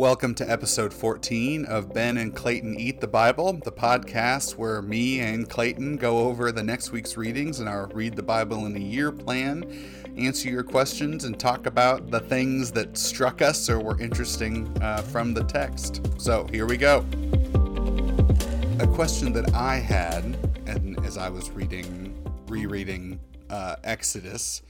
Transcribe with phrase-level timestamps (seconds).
[0.00, 5.20] Welcome to episode 14 of Ben and Clayton Eat the Bible, the podcast where me
[5.20, 8.80] and Clayton go over the next week's readings and our Read the Bible in a
[8.80, 9.62] Year plan,
[10.16, 15.02] answer your questions, and talk about the things that struck us or were interesting uh,
[15.02, 16.00] from the text.
[16.16, 17.04] So here we go.
[18.78, 20.24] A question that I had,
[20.64, 23.20] and as I was reading, rereading
[23.50, 24.62] uh, Exodus,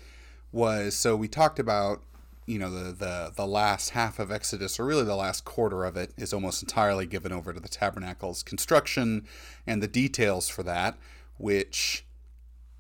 [0.51, 2.03] was so we talked about
[2.51, 5.97] you know the, the the last half of Exodus, or really the last quarter of
[5.97, 9.25] it, is almost entirely given over to the tabernacle's construction
[9.69, 10.99] and the details for that,
[11.39, 12.05] which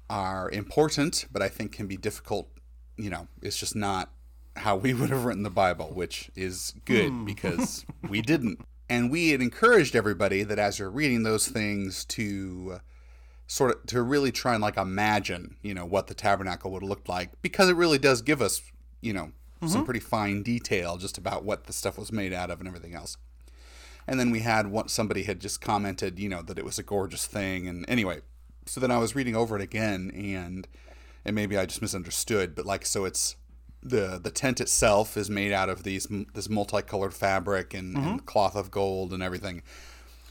[0.09, 2.49] are important, but I think can be difficult.
[2.97, 4.11] You know, it's just not
[4.57, 7.25] how we would have written the Bible, which is good mm.
[7.25, 8.61] because we didn't.
[8.89, 12.80] And we had encouraged everybody that as you're reading those things to
[13.47, 16.89] sort of to really try and like imagine, you know, what the tabernacle would have
[16.89, 18.63] looked like because it really does give us,
[19.01, 19.30] you know,
[19.61, 19.73] mm-hmm.
[19.73, 22.95] some pretty fine detail just about what the stuff was made out of and everything
[22.95, 23.17] else.
[24.07, 26.83] And then we had what somebody had just commented, you know, that it was a
[26.83, 27.69] gorgeous thing.
[27.69, 28.21] And anyway,
[28.67, 30.67] so then I was reading over it again, and
[31.25, 33.37] and maybe I just misunderstood, but like so it's
[33.83, 38.09] the the tent itself is made out of these this multicolored fabric and, mm-hmm.
[38.09, 39.63] and cloth of gold and everything,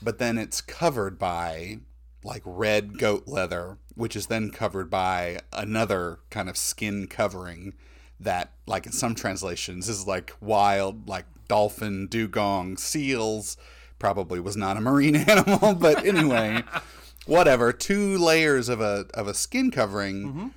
[0.02, 1.80] but then it's covered by
[2.24, 7.74] like red goat leather, which is then covered by another kind of skin covering
[8.20, 13.58] that like in some translations is like wild like dolphin dugong seals.
[13.98, 16.64] Probably was not a marine animal but anyway
[17.26, 17.72] whatever.
[17.72, 20.28] Two layers of a of a skin covering.
[20.28, 20.48] Mm-hmm.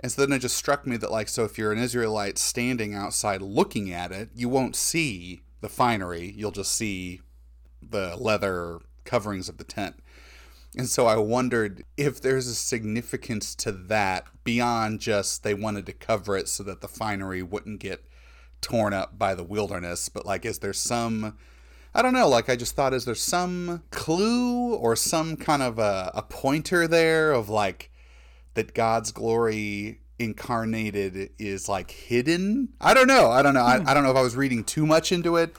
[0.00, 2.94] and so then it just struck me that like so if you're an israelite standing
[2.94, 6.32] outside looking at it you won't see the finery.
[6.36, 7.22] You'll just see
[7.82, 9.96] the leather coverings of the tent
[10.76, 15.92] and so I wondered if there's a significance to that beyond just they wanted to
[15.92, 18.04] cover it so that the finery wouldn't get
[18.60, 20.08] torn up by the wilderness.
[20.08, 21.36] But like, is there some,
[21.94, 25.78] I don't know, like I just thought, is there some clue or some kind of
[25.78, 27.90] a, a pointer there of like
[28.54, 32.70] that God's glory incarnated is like hidden?
[32.80, 33.30] I don't know.
[33.30, 33.64] I don't know.
[33.64, 33.88] I, hmm.
[33.88, 35.54] I don't know if I was reading too much into it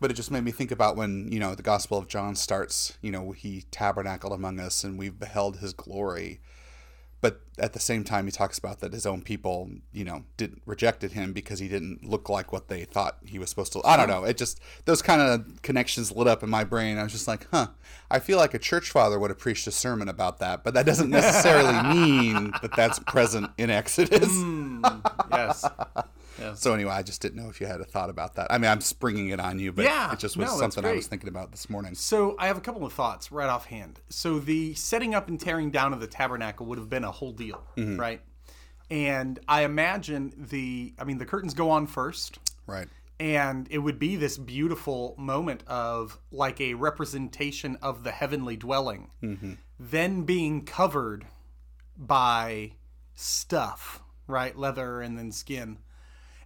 [0.00, 2.96] but it just made me think about when you know the gospel of john starts
[3.02, 6.40] you know he tabernacled among us and we've beheld his glory.
[7.22, 10.58] But at the same time he talks about that his own people you know did
[10.64, 13.94] rejected him because he didn't look like what they thought he was supposed to i
[13.98, 14.24] don't know.
[14.24, 16.96] It just those kind of connections lit up in my brain.
[16.96, 17.66] I was just like huh
[18.10, 20.86] i feel like a church father would have preached a sermon about that but that
[20.86, 24.30] doesn't necessarily mean that that's present in exodus.
[24.30, 25.66] Mm, yes
[26.40, 26.54] yeah.
[26.54, 28.46] So anyway, I just didn't know if you had a thought about that.
[28.50, 30.92] I mean, I'm springing it on you, but yeah, it just was no, something I
[30.92, 31.94] was thinking about this morning.
[31.94, 34.00] So I have a couple of thoughts right offhand.
[34.08, 37.32] So the setting up and tearing down of the tabernacle would have been a whole
[37.32, 37.98] deal, mm-hmm.
[38.00, 38.22] right?
[38.90, 42.88] And I imagine the, I mean, the curtains go on first, right?
[43.20, 49.10] And it would be this beautiful moment of like a representation of the heavenly dwelling,
[49.22, 49.52] mm-hmm.
[49.78, 51.26] then being covered
[51.96, 52.72] by
[53.14, 54.56] stuff, right?
[54.56, 55.78] Leather and then skin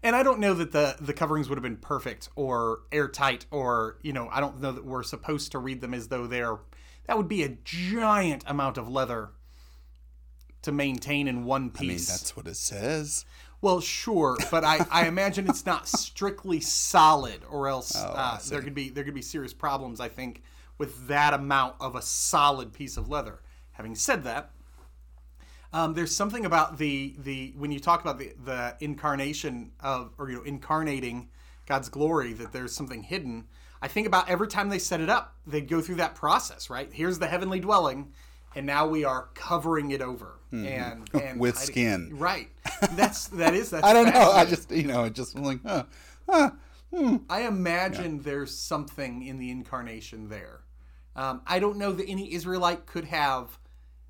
[0.04, 3.98] and I don't know that the the coverings would have been perfect or airtight or
[4.02, 6.58] you know I don't know that we're supposed to read them as though they're
[7.06, 9.30] that would be a giant amount of leather
[10.62, 11.80] to maintain in one piece.
[11.80, 13.24] I mean that's what it says.
[13.60, 18.60] Well, sure, but I, I imagine it's not strictly solid, or else oh, uh, there
[18.60, 20.00] could be there could be serious problems.
[20.00, 20.42] I think
[20.76, 23.40] with that amount of a solid piece of leather.
[23.72, 24.50] Having said that,
[25.74, 30.30] um, there's something about the the when you talk about the the incarnation of or
[30.30, 31.28] you know incarnating
[31.66, 33.48] God's glory that there's something hidden.
[33.82, 36.70] I think about every time they set it up, they go through that process.
[36.70, 38.12] Right here's the heavenly dwelling,
[38.54, 40.64] and now we are covering it over mm-hmm.
[40.64, 42.10] and, and with skin.
[42.12, 42.50] Right.
[42.92, 43.84] That's that is that's.
[43.84, 44.30] I don't know.
[44.30, 45.86] I just you know it just like huh,
[46.30, 46.50] huh,
[46.94, 47.16] hmm.
[47.28, 48.22] I imagine yeah.
[48.22, 50.60] there's something in the incarnation there.
[51.16, 53.58] Um, I don't know that any Israelite could have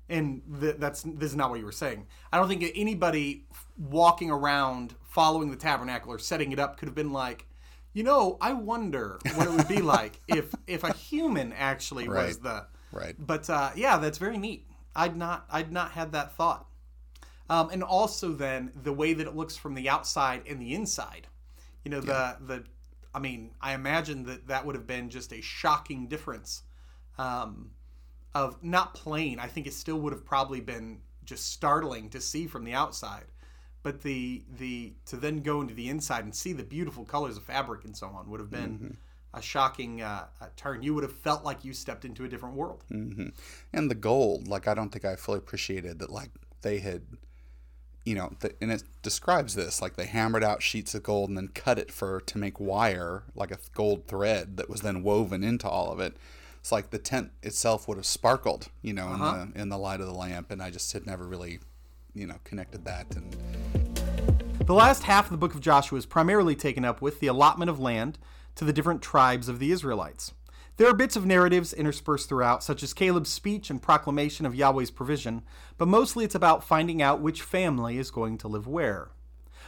[0.09, 2.07] and th- that's this is not what you were saying.
[2.31, 3.45] I don't think anybody
[3.77, 7.47] walking around following the tabernacle or setting it up could have been like,
[7.93, 12.27] you know, I wonder what it would be like if if a human actually right.
[12.27, 13.15] was the right.
[13.17, 14.67] But uh, yeah, that's very neat.
[14.95, 16.67] I'd not I'd not had that thought.
[17.49, 21.27] Um, and also then the way that it looks from the outside and the inside.
[21.83, 22.35] You know, yeah.
[22.39, 22.63] the the
[23.13, 26.63] I mean, I imagine that that would have been just a shocking difference.
[27.17, 27.71] Um,
[28.35, 29.39] of not plain.
[29.39, 33.23] I think it still would have probably been just startling to see from the outside.
[33.81, 37.43] But the the to then go into the inside and see the beautiful colors of
[37.43, 38.93] fabric and so on would have been mm-hmm.
[39.33, 40.25] a shocking uh,
[40.57, 40.83] turn.
[40.83, 42.83] You would have felt like you stepped into a different world.
[42.91, 43.27] Mm-hmm.
[43.73, 46.09] And the gold, like I don't think I fully appreciated that.
[46.09, 46.31] Like
[46.61, 47.03] they had
[48.05, 51.37] you know, the, and it describes this like they hammered out sheets of gold and
[51.37, 55.43] then cut it for to make wire, like a gold thread that was then woven
[55.43, 56.15] into all of it.
[56.65, 59.35] It's like the tent itself would have sparkled, you know, uh-huh.
[59.35, 61.59] in the in the light of the lamp, and I just had never really,
[62.15, 63.15] you know, connected that.
[63.15, 63.37] And
[64.65, 67.69] the last half of the book of Joshua is primarily taken up with the allotment
[67.69, 68.17] of land
[68.55, 70.33] to the different tribes of the Israelites.
[70.77, 74.89] There are bits of narratives interspersed throughout, such as Caleb's speech and proclamation of Yahweh's
[74.89, 75.43] provision,
[75.77, 79.11] but mostly it's about finding out which family is going to live where.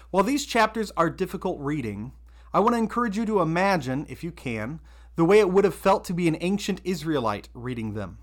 [0.09, 2.13] While these chapters are difficult reading,
[2.55, 4.79] I want to encourage you to imagine, if you can,
[5.17, 8.19] the way it would have felt to be an ancient Israelite reading them.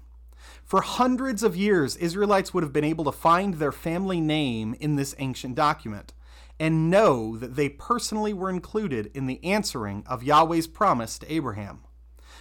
[0.65, 4.97] For hundreds of years, Israelites would have been able to find their family name in
[4.97, 6.15] this ancient document
[6.59, 11.81] and know that they personally were included in the answering of Yahweh's promise to Abraham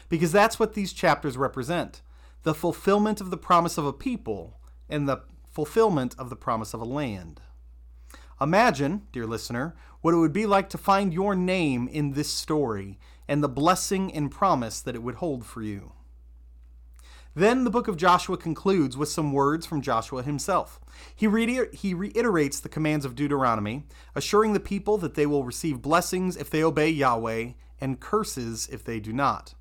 [0.07, 2.01] because that's what these chapters represent
[2.43, 6.81] the fulfillment of the promise of a people and the fulfillment of the promise of
[6.81, 7.41] a land.
[8.39, 12.99] Imagine, dear listener, what it would be like to find your name in this story
[13.27, 15.93] and the blessing and promise that it would hold for you.
[17.35, 20.79] Then the book of Joshua concludes with some words from Joshua himself.
[21.15, 25.81] He, reiter- he reiterates the commands of Deuteronomy, assuring the people that they will receive
[25.81, 29.55] blessings if they obey Yahweh and curses if they do not.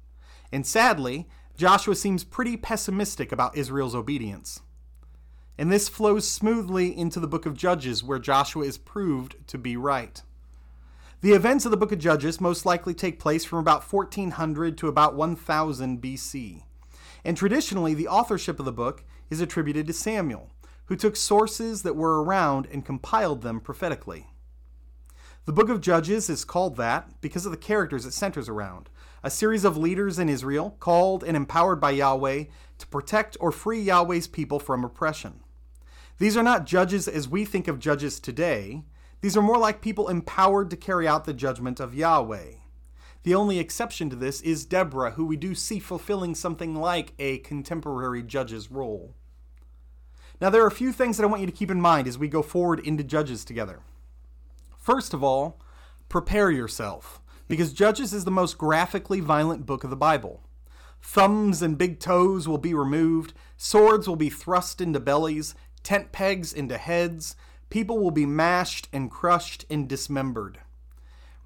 [0.52, 4.60] And sadly, Joshua seems pretty pessimistic about Israel's obedience.
[5.56, 9.76] And this flows smoothly into the book of Judges, where Joshua is proved to be
[9.76, 10.22] right.
[11.22, 14.88] The events of the book of Judges most likely take place from about 1400 to
[14.88, 16.64] about 1000 BC.
[17.24, 20.50] And traditionally, the authorship of the book is attributed to Samuel,
[20.86, 24.30] who took sources that were around and compiled them prophetically.
[25.44, 28.88] The book of Judges is called that because of the characters it centers around
[29.22, 32.46] a series of leaders in Israel called and empowered by Yahweh
[32.78, 35.38] to protect or free Yahweh's people from oppression.
[36.18, 38.82] These are not judges as we think of judges today.
[39.22, 42.54] These are more like people empowered to carry out the judgment of Yahweh.
[43.22, 47.38] The only exception to this is Deborah, who we do see fulfilling something like a
[47.38, 49.14] contemporary judge's role.
[50.40, 52.18] Now, there are a few things that I want you to keep in mind as
[52.18, 53.78] we go forward into Judges together.
[54.76, 55.60] First of all,
[56.08, 60.42] prepare yourself because Judges is the most graphically violent book of the Bible.
[61.00, 65.54] Thumbs and big toes will be removed, swords will be thrust into bellies,
[65.84, 67.36] tent pegs into heads,
[67.72, 70.58] people will be mashed and crushed and dismembered.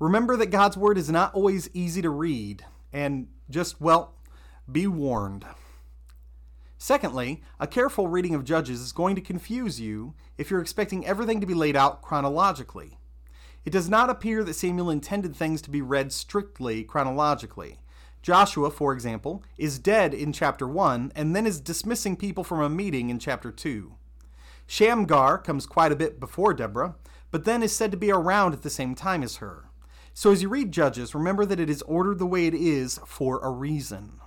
[0.01, 4.13] Remember that God's word is not always easy to read, and just, well,
[4.71, 5.47] be warned.
[6.79, 11.41] Secondly, a careful reading of Judges is going to confuse you if you're expecting everything
[11.41, 12.99] to be laid out chronologically.
[13.65, 17.79] It does not appear that Samuel intended things to be read strictly chronologically.
[18.21, 22.69] Joshua, for example, is dead in chapter 1 and then is dismissing people from a
[22.69, 23.95] meeting in chapter 2.
[24.67, 26.97] Shamgar comes quite a bit before Deborah,
[27.31, 29.71] but then is said to be around at the same time as her.
[30.13, 33.39] So as you read Judges, remember that it is ordered the way it is for
[33.41, 34.21] a reason.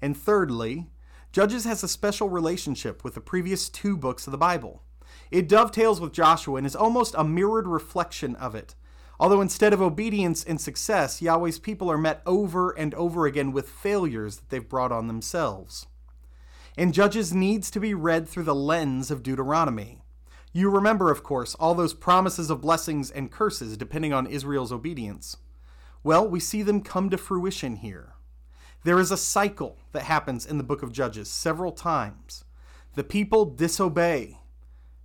[0.00, 0.90] And thirdly,
[1.32, 4.82] Judges has a special relationship with the previous two books of the Bible.
[5.30, 8.74] It dovetails with Joshua and is almost a mirrored reflection of it.
[9.18, 13.68] Although instead of obedience and success, Yahweh's people are met over and over again with
[13.68, 15.86] failures that they've brought on themselves.
[16.76, 19.98] And Judges needs to be read through the lens of Deuteronomy.
[20.52, 25.36] You remember, of course, all those promises of blessings and curses depending on Israel's obedience.
[26.02, 28.14] Well, we see them come to fruition here.
[28.84, 32.44] There is a cycle that happens in the book of Judges several times.
[32.94, 34.40] The people disobey,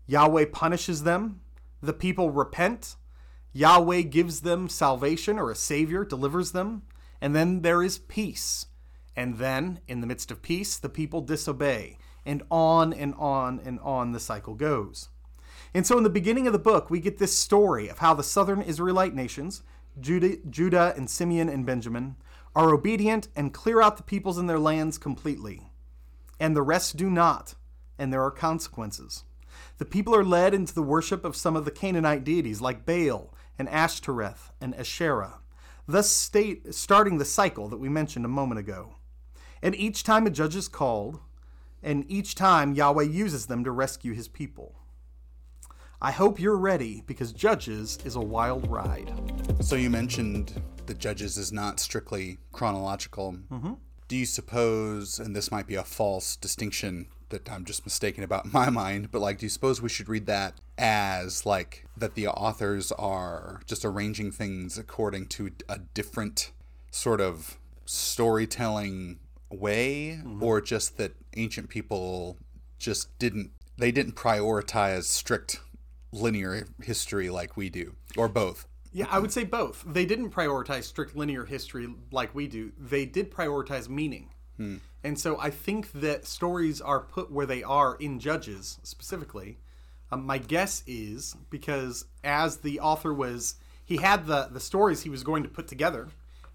[0.07, 1.41] Yahweh punishes them,
[1.81, 2.95] the people repent,
[3.53, 6.83] Yahweh gives them salvation or a savior, delivers them,
[7.21, 8.65] and then there is peace.
[9.17, 13.79] And then, in the midst of peace, the people disobey, and on and on and
[13.79, 15.09] on the cycle goes.
[15.73, 18.23] And so, in the beginning of the book, we get this story of how the
[18.23, 19.63] southern Israelite nations,
[19.99, 22.15] Judah, Judah and Simeon and Benjamin,
[22.55, 25.71] are obedient and clear out the peoples in their lands completely.
[26.39, 27.55] And the rest do not,
[27.97, 29.23] and there are consequences.
[29.79, 33.33] The people are led into the worship of some of the Canaanite deities like Baal
[33.57, 35.39] and Ashtoreth and Asherah,
[35.87, 38.96] thus state, starting the cycle that we mentioned a moment ago.
[39.61, 41.19] And each time a judge is called,
[41.81, 44.75] and each time Yahweh uses them to rescue his people.
[46.01, 49.11] I hope you're ready because Judges is a wild ride.
[49.61, 53.37] So you mentioned that Judges is not strictly chronological.
[53.51, 53.73] Mm-hmm.
[54.07, 58.45] Do you suppose, and this might be a false distinction that I'm just mistaken about
[58.45, 62.13] in my mind, but like, do you suppose we should read that as like that
[62.13, 66.51] the authors are just arranging things according to a different
[66.91, 69.17] sort of storytelling
[69.49, 70.43] way, mm-hmm.
[70.43, 72.37] or just that ancient people
[72.77, 75.59] just didn't they didn't prioritize strict
[76.11, 78.67] linear history like we do, or both.
[78.91, 79.83] Yeah, I would say both.
[79.85, 82.71] They didn't prioritize strict linear history like we do.
[82.79, 84.29] They did prioritize meaning.
[85.03, 89.59] And so I think that stories are put where they are in Judges specifically.
[90.11, 95.09] Um, my guess is because as the author was, he had the, the stories he
[95.09, 96.07] was going to put together,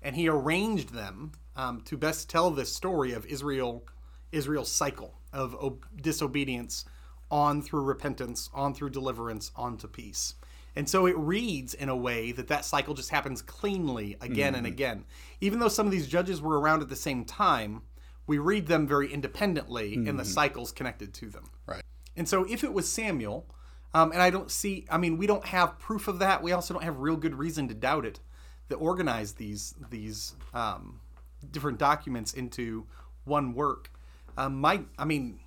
[0.03, 3.85] and he arranged them um, to best tell this story of Israel,
[4.31, 6.85] Israel's cycle of ob- disobedience
[7.31, 10.35] on through repentance, on through deliverance, on to peace.
[10.75, 14.67] And so it reads in a way that that cycle just happens cleanly again and
[14.67, 15.05] again.
[15.41, 17.83] Even though some of these judges were around at the same time,
[18.27, 21.51] we read them very independently in the cycles connected to them.
[21.67, 21.83] Right.
[22.17, 23.47] And so if it was Samuel,
[23.93, 26.43] um, and I don't see, I mean, we don't have proof of that.
[26.43, 28.21] We also don't have real good reason to doubt it.
[28.69, 31.01] That organized these these um,
[31.51, 32.87] different documents into
[33.25, 33.91] one work.
[34.37, 35.41] Um, my, I mean,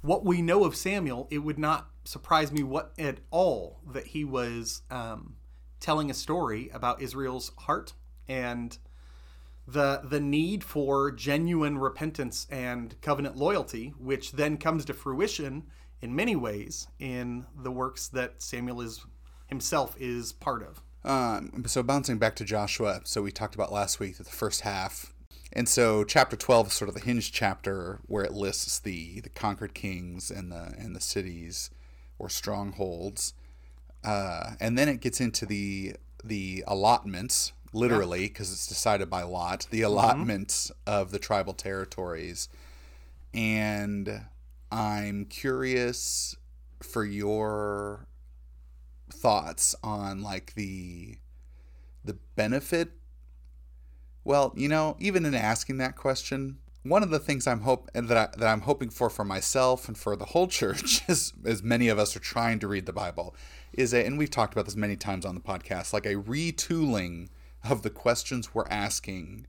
[0.00, 4.24] what we know of Samuel, it would not surprise me what at all that he
[4.24, 5.36] was um,
[5.80, 7.92] telling a story about Israel's heart
[8.28, 8.78] and
[9.66, 15.64] the the need for genuine repentance and covenant loyalty, which then comes to fruition
[16.00, 19.04] in many ways in the works that Samuel is
[19.46, 20.82] himself is part of.
[21.04, 24.62] Um, so bouncing back to Joshua, so we talked about last week that the first
[24.62, 25.12] half,
[25.52, 29.28] and so chapter twelve is sort of the hinge chapter where it lists the the
[29.28, 31.70] conquered kings and the and the cities
[32.18, 33.34] or strongholds,
[34.04, 39.66] uh, and then it gets into the the allotments, literally because it's decided by lot,
[39.70, 42.48] the allotments of the tribal territories,
[43.34, 44.22] and
[44.70, 46.36] I'm curious
[46.80, 48.06] for your
[49.10, 51.18] thoughts on like the
[52.04, 52.92] the benefit
[54.24, 58.16] well you know even in asking that question one of the things i'm hope that,
[58.16, 61.88] I, that i'm hoping for for myself and for the whole church as, as many
[61.88, 63.34] of us are trying to read the bible
[63.72, 67.28] is a and we've talked about this many times on the podcast like a retooling
[67.68, 69.46] of the questions we're asking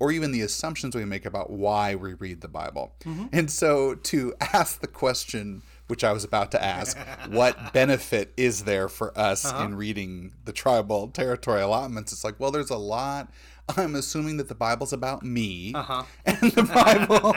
[0.00, 3.26] or even the assumptions we make about why we read the bible mm-hmm.
[3.32, 8.64] and so to ask the question which I was about to ask, what benefit is
[8.64, 9.64] there for us uh-huh.
[9.64, 12.12] in reading the tribal territory allotments?
[12.12, 13.30] It's like, well, there's a lot.
[13.68, 16.02] I'm assuming that the Bible's about me, uh-huh.
[16.26, 17.34] and the Bible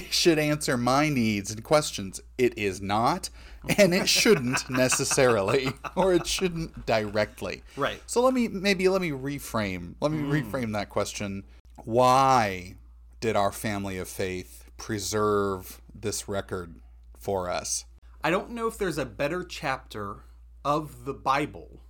[0.10, 2.20] should answer my needs and questions.
[2.38, 3.28] It is not,
[3.76, 7.62] and it shouldn't necessarily, or it shouldn't directly.
[7.76, 8.00] Right.
[8.06, 9.94] So let me maybe let me reframe.
[10.00, 10.32] Let me hmm.
[10.32, 11.44] reframe that question.
[11.84, 12.76] Why
[13.20, 16.76] did our family of faith preserve this record
[17.18, 17.84] for us?
[18.22, 20.24] I don't know if there's a better chapter
[20.64, 21.80] of the Bible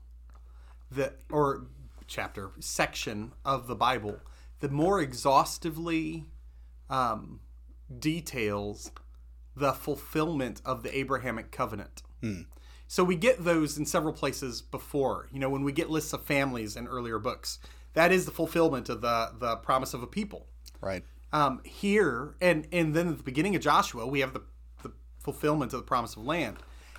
[0.90, 1.66] that or
[2.06, 4.20] chapter section of the Bible
[4.60, 6.24] the more exhaustively
[6.88, 7.40] um,
[7.98, 8.90] details
[9.54, 12.02] the fulfillment of the Abrahamic covenant.
[12.88, 15.28] So we get those in several places before.
[15.32, 17.58] You know, when we get lists of families in earlier books,
[17.94, 20.46] that is the fulfillment of the the promise of a people.
[20.80, 21.04] Right.
[21.32, 24.42] Um, here and and then at the beginning of Joshua, we have the
[24.82, 26.58] the fulfillment of the promise of land.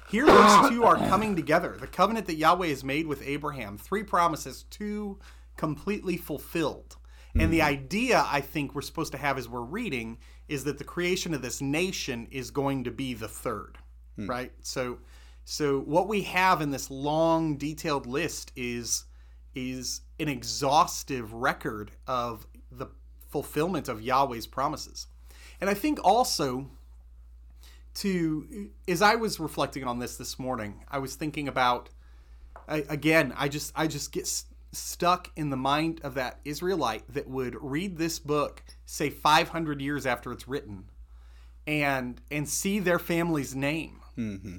[0.09, 1.75] Here, those two are coming together.
[1.79, 5.19] The covenant that Yahweh has made with Abraham, three promises, two
[5.55, 6.97] completely fulfilled.
[7.39, 7.67] And the mm-hmm.
[7.67, 11.41] idea I think we're supposed to have as we're reading is that the creation of
[11.41, 13.77] this nation is going to be the third,
[14.15, 14.27] hmm.
[14.27, 14.51] right?
[14.61, 14.99] So,
[15.45, 19.05] so what we have in this long, detailed list is
[19.55, 22.87] is an exhaustive record of the
[23.27, 25.07] fulfillment of Yahweh's promises.
[25.59, 26.69] And I think also
[27.97, 31.89] to as I was reflecting on this this morning, I was thinking about
[32.67, 37.03] I, again, I just I just get s- stuck in the mind of that Israelite
[37.13, 40.89] that would read this book say 500 years after it's written
[41.65, 44.01] and and see their family's name.
[44.17, 44.57] Mm-hmm.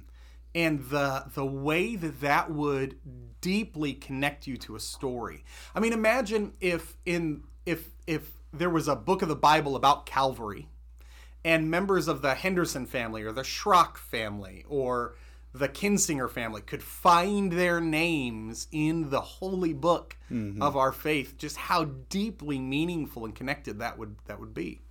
[0.54, 2.96] And the the way that that would
[3.40, 5.44] deeply connect you to a story.
[5.74, 10.06] I mean, imagine if in if if there was a book of the Bible about
[10.06, 10.68] Calvary
[11.48, 15.14] and members of the Henderson family or the Schrock family or
[15.54, 20.16] the Kinsinger family could find their names in the holy book
[20.60, 24.82] of our faith, just how deeply meaningful and connected that would that would be.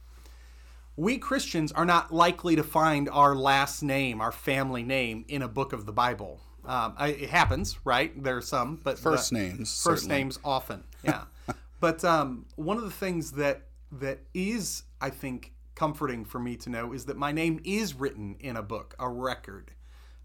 [0.95, 5.47] We Christians are not likely to find our last name, our family name, in a
[5.47, 6.39] book of the Bible.
[6.65, 8.11] Um, it happens, right?
[8.23, 9.59] There are some, but First names.
[9.83, 10.15] first certainly.
[10.15, 11.25] names often yeah
[11.79, 13.61] but um, one of the things that
[13.91, 18.35] that is i think comforting for me to know is that my name is written
[18.39, 19.71] in a book a record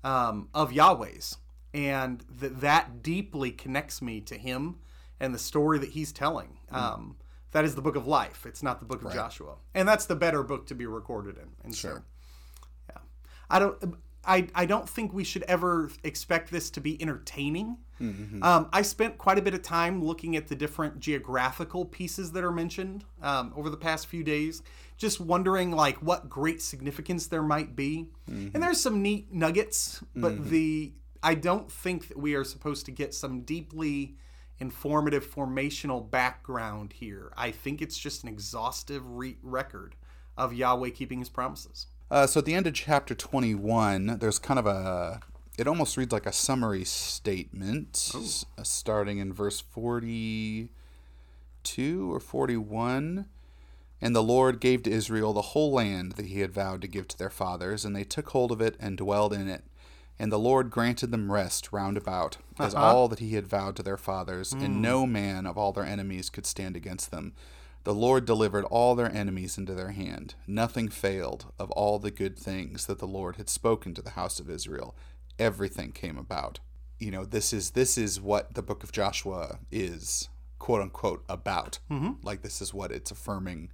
[0.03, 1.37] um, of yahweh's
[1.75, 4.77] and that that deeply connects me to him
[5.21, 6.59] and the story that he's telling.
[6.71, 7.17] Um,
[7.53, 8.47] that is the book of life.
[8.47, 9.57] It's not the book of joshua.
[9.75, 12.05] And that's the better book to be recorded in and so Sure.
[12.89, 13.03] yeah.
[13.51, 13.79] I don't
[14.25, 17.79] I, I don't think we should ever expect this to be entertaining.
[18.43, 22.43] Um, I spent quite a bit of time looking at the different geographical pieces that
[22.45, 24.63] are mentioned um, over the past few days,
[24.97, 28.09] just wondering like what great significance there might be.
[28.55, 32.91] And there's some neat nuggets, but the I don't think that we are supposed to
[32.93, 34.17] get some deeply
[34.59, 37.33] informative formational background here.
[37.37, 39.95] I think it's just an exhaustive re- record
[40.37, 41.87] of Yahweh keeping his promises.
[42.13, 45.21] Uh, so at the end of chapter 21, there's kind of a.
[45.57, 48.11] It almost reads like a summary statement,
[48.59, 50.69] uh, starting in verse 42
[52.13, 53.25] or 41.
[54.03, 57.09] And the Lord gave to Israel the whole land that he had vowed to give
[57.09, 59.65] to their fathers, and they took hold of it and dwelled in it.
[60.19, 63.83] And the Lord granted them rest round about, as all that he had vowed to
[63.83, 67.33] their fathers, and no man of all their enemies could stand against them.
[67.85, 70.35] The Lord delivered all their enemies into their hand.
[70.47, 74.39] Nothing failed of all the good things that the Lord had spoken to the house
[74.39, 74.95] of Israel.
[75.39, 76.61] Everything came about.
[77.01, 80.29] You know, this is this is what the book of Joshua is,
[80.61, 81.81] quote unquote, about.
[81.91, 82.25] Mm-hmm.
[82.25, 83.73] Like this is what it's affirming,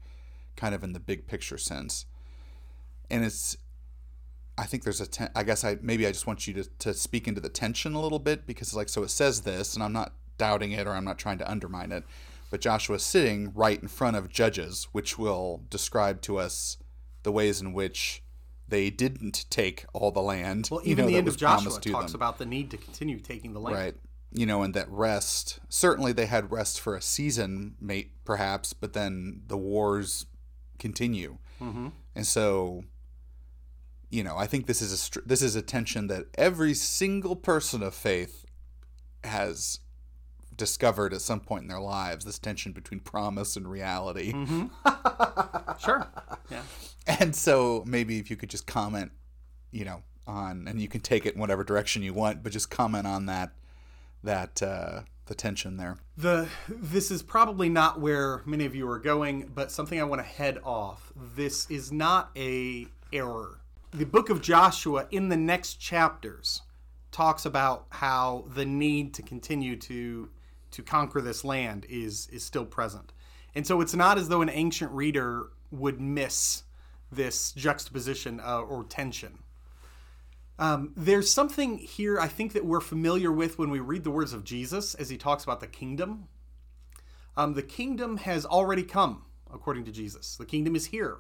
[0.56, 2.06] kind of in the big picture sense.
[3.10, 3.58] And it's
[4.56, 6.94] I think there's a ten- I guess I maybe I just want you to, to
[6.94, 9.92] speak into the tension a little bit because like so it says this and I'm
[9.92, 12.04] not doubting it or I'm not trying to undermine it
[12.50, 16.76] but Joshua's sitting right in front of judges which will describe to us
[17.23, 18.23] the ways in which
[18.67, 22.12] they didn't take all the land Well, you even know, the end of Joshua talks
[22.12, 22.19] them.
[22.19, 23.76] about the need to continue taking the land.
[23.76, 23.95] right
[24.31, 28.93] you know and that rest certainly they had rest for a season mate perhaps but
[28.93, 30.26] then the wars
[30.78, 31.88] continue Mm-hmm.
[32.14, 32.85] and so
[34.11, 37.83] you know i think this is a this is a tension that every single person
[37.83, 38.45] of faith
[39.25, 39.81] has
[40.58, 44.32] discovered at some point in their lives this tension between promise and reality
[45.80, 46.06] Sure.
[46.50, 46.62] Yeah.
[47.06, 49.12] and so maybe if you could just comment
[49.70, 52.68] you know on and you can take it in whatever direction you want but just
[52.70, 53.52] comment on that
[54.22, 58.98] that uh the tension there The this is probably not where many of you are
[58.98, 61.12] going, but something I want to head off.
[61.36, 63.60] This is not a error.
[63.92, 66.62] The book of Joshua in the next chapters
[67.12, 70.30] talks about how the need to continue to
[70.78, 73.12] to conquer this land is is still present.
[73.54, 76.62] And so it's not as though an ancient reader would miss
[77.10, 79.41] this juxtaposition uh, or tension.
[80.56, 84.32] Um, there's something here I think that we're familiar with when we read the words
[84.32, 86.28] of Jesus as he talks about the kingdom.
[87.36, 90.36] Um, the kingdom has already come, according to Jesus.
[90.36, 91.19] The kingdom is here,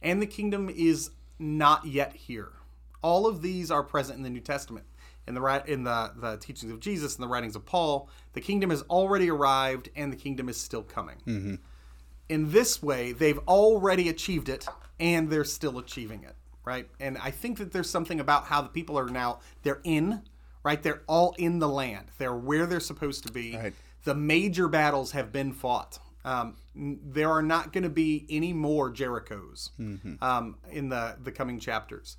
[0.00, 1.10] and the kingdom is
[1.40, 2.52] not yet here.
[3.02, 4.86] All of these are present in the New Testament.
[5.26, 8.70] In the in the, the teachings of Jesus and the writings of Paul, the kingdom
[8.70, 11.60] has already arrived and the kingdom is still coming.
[12.28, 14.66] In this way, they've already achieved it
[14.98, 16.88] and they're still achieving it, right?
[16.98, 20.22] And I think that there's something about how the people are now they're in,
[20.64, 20.82] right?
[20.82, 22.06] They're all in the land.
[22.18, 23.56] They're where they're supposed to be.
[23.56, 23.74] Right.
[24.04, 25.98] The major battles have been fought.
[26.24, 29.70] Um, there are not going to be any more Jerichos
[30.22, 32.16] um, in the the coming chapters,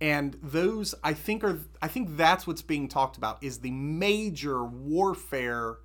[0.00, 4.64] and those I think are I think that's what's being talked about is the major
[4.64, 5.78] warfare.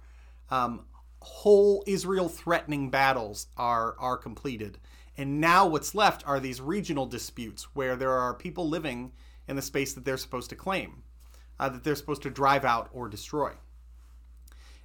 [0.50, 0.86] Um,
[1.22, 4.80] whole Israel threatening battles are are completed,
[5.18, 9.12] and now what's left are these regional disputes where there are people living
[9.48, 11.04] in the space that they're supposed to claim,
[11.60, 13.52] uh, that they're supposed to drive out or destroy.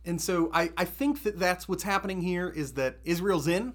[0.05, 3.75] And so I, I think that that's what's happening here is that Israel's in.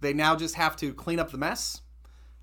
[0.00, 1.82] They now just have to clean up the mess.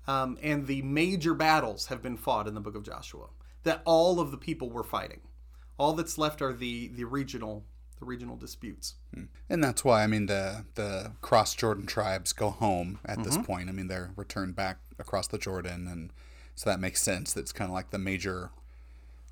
[0.08, 3.26] Um, and the major battles have been fought in the book of Joshua
[3.64, 5.20] that all of the people were fighting.
[5.78, 7.64] All that's left are the, the regional
[7.98, 8.96] the regional disputes.
[9.48, 13.44] and that's why i mean the the cross jordan tribes go home at this Mm-hmm.
[13.44, 16.12] point i mean they're returned back across the jordan and
[16.54, 18.50] so that makes sense that's kind of like the major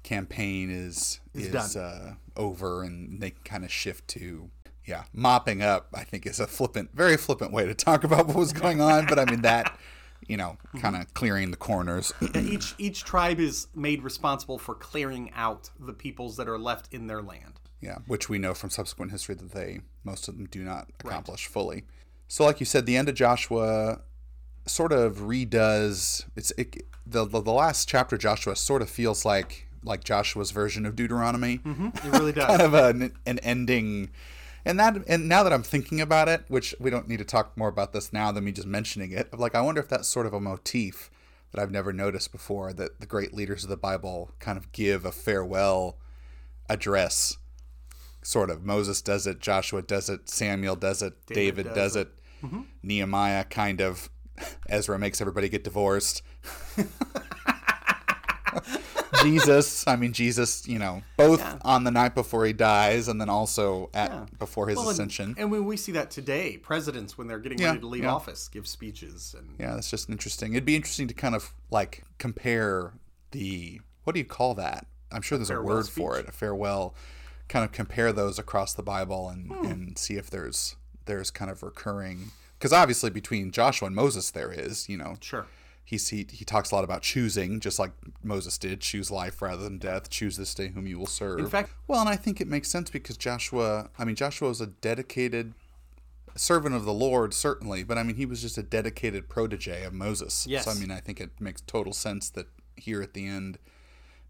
[0.03, 4.49] campaign is is uh, over and they can kind of shift to
[4.87, 8.37] yeah mopping up i think is a flippant very flippant way to talk about what
[8.37, 9.79] was going on but i mean that
[10.29, 10.79] you know Mm-hmm.
[10.79, 15.93] kind of clearing the corners each each tribe is made responsible for clearing out the
[15.93, 17.61] peoples that are left in their land.
[17.81, 21.47] Yeah, which we know from subsequent history that they most of them do not accomplish
[21.47, 21.85] fully.
[22.29, 24.01] So, like you said, the end of Joshua
[24.67, 29.25] sort of redoes it's it, the, the the last chapter of Joshua sort of feels
[29.25, 32.47] like like Joshua's version of Deuteronomy, It really does.
[32.47, 34.11] kind of an an ending.
[34.65, 37.57] And that and now that I'm thinking about it, which we don't need to talk
[37.57, 40.09] more about this now than me just mentioning it, of like I wonder if that's
[40.09, 41.11] sort of a motif
[41.53, 45.05] that I've never noticed before that the great leaders of the Bible kind of give
[45.05, 45.99] a farewell
[46.69, 47.37] address.
[48.23, 52.09] Sort of moses does it joshua does it samuel does it david, does does, it,
[52.83, 54.09] nehemiah kind of
[54.71, 56.23] ezra makes everybody get divorced
[59.25, 61.59] Jesus, I mean Jesus, you know, both Yeah.
[61.63, 64.27] on the night before he dies and then also at Yeah.
[64.39, 65.35] before his Well, ascension.
[65.39, 68.13] And, when we see that today, presidents when they're getting Yeah, ready to leave yeah.
[68.13, 70.53] office give speeches and yeah, that's just interesting.
[70.53, 72.93] It'd be interesting to kind of like compare
[73.33, 74.87] the what do you call that?
[75.11, 76.95] I'm sure there's a, farewell word for it, a farewell.
[77.49, 79.65] Kind of compare those across the Bible and Hmm.
[79.67, 84.51] and see if there's there's kind of recurring because obviously between Joshua and Moses there
[84.51, 85.47] is, you know, sure.
[85.85, 87.93] He's he, he talks a lot about choosing just like
[88.23, 91.47] moses did choose life rather than death choose this day whom you will serve In
[91.47, 94.67] fact- well and i think it makes sense because joshua i mean joshua was a
[94.67, 95.53] dedicated
[96.37, 99.93] servant of the lord certainly but i mean he was just a dedicated protege of
[99.93, 100.65] moses Yes.
[100.65, 103.59] so i mean i think it makes total sense that here at the end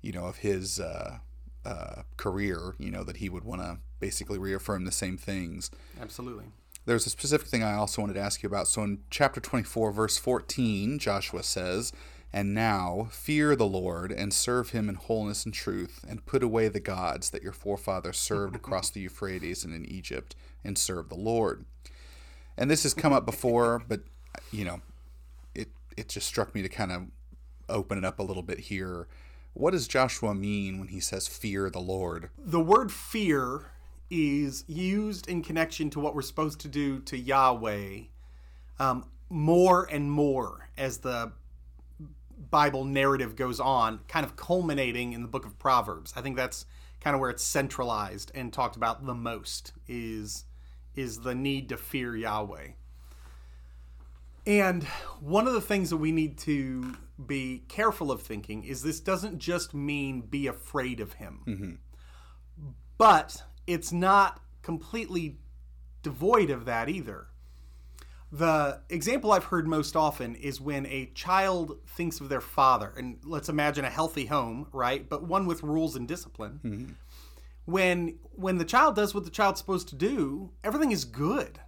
[0.02, 1.18] you know of his uh,
[1.64, 6.44] uh, career you know that he would want to basically reaffirm the same things Absolutely.
[6.86, 8.68] There's a specific thing I also wanted to ask you about.
[8.68, 11.92] So in chapter 24, verse 14, Joshua says,
[12.32, 16.68] And now fear the Lord and serve him in wholeness and truth, and put away
[16.68, 21.14] the gods that your forefathers served across the Euphrates and in Egypt, and serve the
[21.14, 21.64] Lord.
[22.56, 24.00] And this has come up before, but
[24.52, 24.80] you know,
[25.54, 27.02] it it just struck me to kind of
[27.68, 29.08] open it up a little bit here.
[29.54, 32.30] What does Joshua mean when he says fear the Lord?
[32.36, 33.70] The word fear
[34.14, 38.00] is used in connection to what we're supposed to do to Yahweh
[38.78, 41.32] um, more and more as the
[42.50, 46.12] Bible narrative goes on, kind of culminating in the book of Proverbs.
[46.16, 46.66] I think that's
[47.00, 50.44] kind of where it's centralized and talked about the most is
[50.94, 52.68] is the need to fear Yahweh.
[54.46, 54.84] And
[55.20, 56.94] one of the things that we need to
[57.26, 61.40] be careful of thinking is this doesn't just mean be afraid of him.
[62.96, 65.38] But it's not completely
[66.02, 67.26] devoid of that either.
[68.32, 73.18] The example I've heard most often is when a child thinks of their father, and
[73.24, 75.08] let's imagine a healthy home, right?
[75.08, 76.60] But one with rules and discipline.
[76.64, 76.92] Mm-hmm.
[77.66, 81.60] When when the child does what the child's supposed to do, everything is good.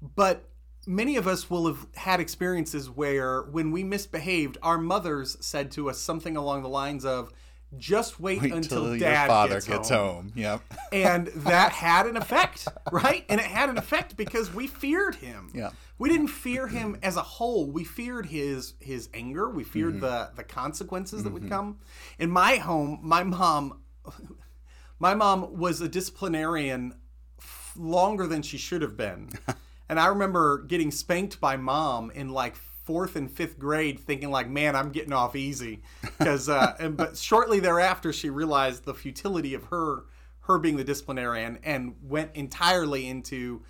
[0.00, 0.48] But
[0.86, 5.90] many of us will have had experiences where when we misbehaved, our mothers said to
[5.90, 7.32] us something along the lines of,
[7.78, 10.32] just wait, Wait until dad father gets, gets home home.
[10.34, 10.60] Yep.
[10.92, 13.24] and that had an effect, right?
[13.28, 15.50] And it had an effect because we feared him.
[15.54, 15.70] Yeah.
[15.98, 17.70] We didn't fear him as a whole.
[17.70, 19.48] We feared his his anger.
[19.48, 20.00] We feared mm-hmm.
[20.00, 21.52] the the consequences that would mm-hmm.
[21.52, 21.78] come.
[22.18, 23.82] In my home, my mom
[24.98, 26.94] my mom was a disciplinarian
[27.38, 29.30] f- longer than she should have been.
[29.88, 34.48] and I remember getting spanked by mom in like fourth and fifth grade thinking like
[34.48, 35.82] man i'm getting off easy.
[36.02, 40.04] Because uh, and, but shortly thereafter she realized the futility of her
[40.40, 43.62] her being the disciplinarian and went entirely into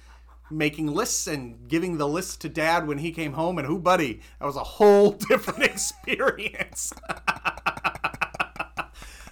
[0.51, 4.20] making lists and giving the list to dad when he came home and who buddy
[4.38, 6.92] that was a whole different experience.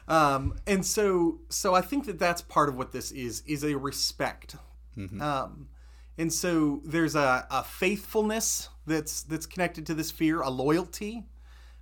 [0.09, 3.77] Um, and so so i think that that's part of what this is is a
[3.77, 4.57] respect.
[5.21, 5.69] Um,
[6.19, 11.25] and so there's a, a faithfulness that's that's connected to this fear a loyalty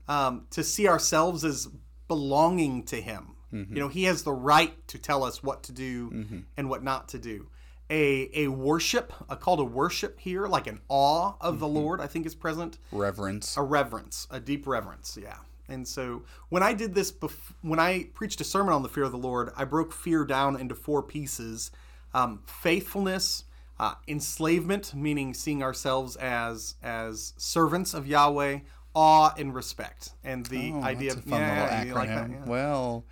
[0.08, 1.68] um, to see ourselves as
[2.08, 6.10] belonging to him you know he has the right to tell us what to do
[6.56, 7.46] and what not to do
[7.90, 12.06] a, a worship a call to worship here like an awe of the lord i
[12.06, 13.56] think is present Reverence.
[13.56, 15.16] a reverence, a deep reverence.
[15.20, 15.36] Yeah.
[15.70, 19.04] And so when I did this, bef- when I preached a sermon on the fear
[19.04, 21.70] of the Lord, I broke fear down into four pieces
[22.14, 23.44] um, faithfulness,
[23.80, 28.58] uh, enslavement, meaning seeing ourselves as as servants of Yahweh,
[28.94, 31.94] awe and respect, and the Oh, idea of a fun yeah, acronym.
[31.94, 32.30] like that?
[32.30, 32.44] Yeah.
[32.46, 33.04] Well,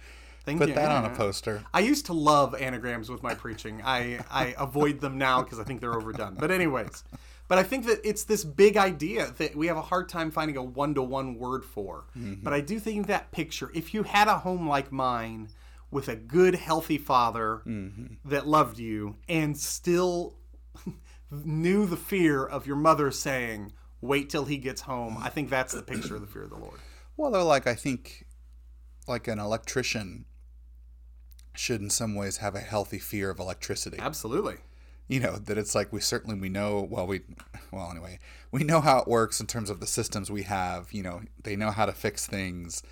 [0.44, 0.74] Thank put you.
[0.74, 1.64] that on a poster.
[1.74, 3.82] I used to love anagrams with my preaching.
[3.84, 6.36] I, I avoid them now because I think they're overdone.
[6.38, 7.02] But anyways,
[7.48, 10.56] but I think that it's this big idea that we have a hard time finding
[10.56, 12.04] a one to one word for.
[12.14, 15.48] But I do think that picture, if you had a home like mine
[15.90, 17.62] with a good, healthy father
[18.24, 20.34] that loved you and still
[21.30, 25.72] knew the fear of your mother saying, wait till he gets home, I think that's
[25.72, 26.78] the picture of the fear of the Lord.
[27.16, 28.26] Well, they're like I think,
[29.08, 30.26] like an electrician
[31.54, 33.98] should in some ways have a healthy fear of electricity.
[34.00, 34.56] Absolutely.
[35.08, 37.20] You know that it's like we certainly we know well we
[37.70, 38.18] well anyway
[38.50, 40.92] we know how it works in terms of the systems we have.
[40.92, 42.82] You know they know how to fix things,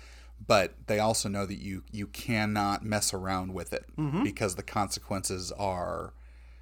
[0.45, 4.23] but they also know that you you cannot mess around with it mm-hmm.
[4.23, 6.13] because the consequences are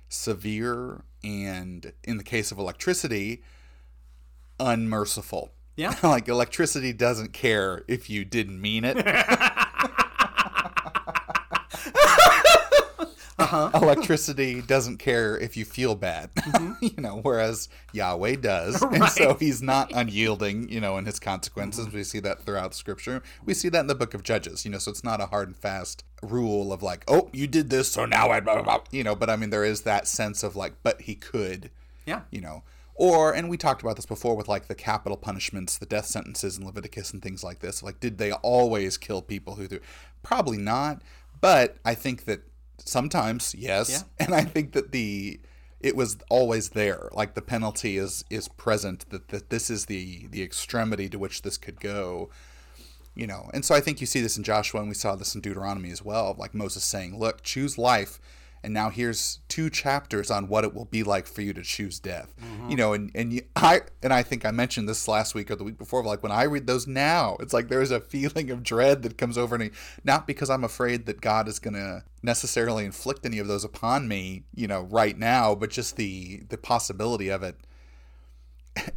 [0.10, 3.44] severe and in the case of electricity
[4.60, 5.52] unmerciful.
[5.76, 5.96] Yeah.
[6.04, 8.98] like electricity doesn't care if you didn't mean it.
[13.40, 13.72] Uh-huh.
[13.82, 16.30] Electricity doesn't care if you feel bad,
[16.82, 18.82] you know, whereas Yahweh does.
[18.82, 21.92] And so he's not unyielding, you know, in his consequences.
[21.92, 23.22] We see that throughout scripture.
[23.44, 25.50] We see that in the book of Judges, you know, so it's not a hard
[25.50, 28.80] and fast rule of like, oh, you did this, so now I, blah, blah, blah,
[28.92, 31.70] you know, but I mean, there is that sense of like, but he could,
[32.06, 32.22] Yeah.
[32.32, 32.64] you know.
[32.96, 36.58] Or, and we talked about this before with like the capital punishments, the death sentences
[36.58, 37.82] in Leviticus and things like this.
[37.82, 39.80] Like, did they always kill people who threw?
[40.22, 41.02] Probably not.
[41.42, 42.42] But I think that
[42.78, 43.90] sometimes, yes.
[43.90, 44.02] Yeah.
[44.26, 45.40] And I think that the
[45.80, 47.10] it was always there.
[47.14, 49.10] Like the penalty is is present.
[49.10, 52.30] That that this is the the extremity to which this could go.
[53.16, 55.36] You know, and so I think you see this in Joshua, and we saw this
[55.36, 56.36] in Deuteronomy as well.
[56.38, 58.20] Like Moses saying, "Look, choose life."
[58.64, 62.00] And now here's two chapters on what it will be like for you to choose
[62.00, 62.34] death.
[62.42, 62.70] Mm-hmm.
[62.70, 65.58] You know, and and you, I and I think I mentioned this last week or
[65.58, 66.02] the week before.
[66.04, 69.38] Like when I read those now, it's like there's a feeling of dread that comes
[69.38, 69.72] over me.
[70.06, 74.08] Not because I'm afraid that God is going to necessarily inflict any of those upon
[74.08, 77.58] me, you know, right now, but just the the possibility of it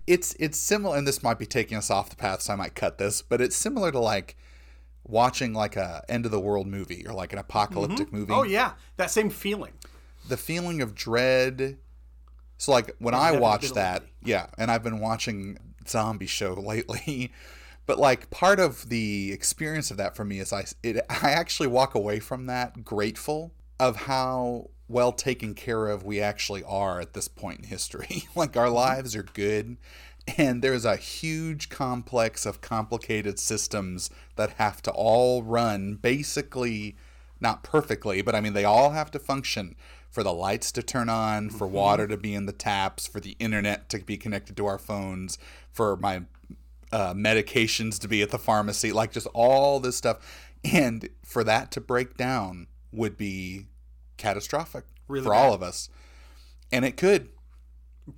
[0.06, 2.74] it's it's similar and this might be taking us off the path so i might
[2.74, 4.36] cut this but it's similar to like
[5.08, 8.18] watching like a end of the world movie or like an apocalyptic mm-hmm.
[8.18, 8.32] movie.
[8.32, 9.72] Oh yeah, that same feeling.
[10.28, 11.78] the feeling of dread.
[12.58, 17.30] So like when i watch that yeah and i've been watching zombie show lately
[17.84, 21.66] but like part of the experience of that for me is i it, i actually
[21.66, 27.12] walk away from that grateful of how well taken care of we actually are at
[27.12, 28.24] this point in history.
[28.36, 29.76] Like our lives are good
[30.36, 36.96] and there's a huge complex of complicated systems that have to all run basically
[37.40, 39.76] not perfectly, but I mean, they all have to function
[40.10, 43.36] for the lights to turn on, for water to be in the taps, for the
[43.38, 45.36] internet to be connected to our phones,
[45.70, 46.22] for my
[46.90, 50.18] uh, medications to be at the pharmacy, like just all this stuff.
[50.64, 53.66] And for that to break down would be
[54.16, 55.38] catastrophic Really for bad.
[55.38, 55.88] all of us.
[56.72, 57.28] And it could,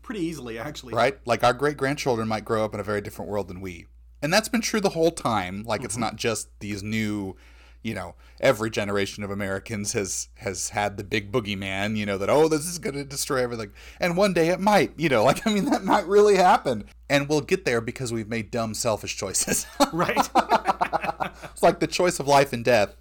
[0.02, 0.94] Pretty easily, actually.
[0.94, 1.18] right?
[1.26, 3.86] Like our great grandchildren might grow up in a very different world than we.
[4.20, 5.64] And that's been true the whole time.
[5.64, 6.02] Like it's mm-hmm.
[6.02, 7.36] not just these new,
[7.82, 12.28] you know, every generation of Americans has has had the big boogeyman, you know, that
[12.28, 13.70] oh, this is going to destroy everything.
[14.00, 16.84] And one day it might, you know, like I mean that might really happen.
[17.08, 19.66] And we'll get there because we've made dumb selfish choices.
[19.92, 20.28] Right.
[21.44, 22.94] it's like the choice of life and death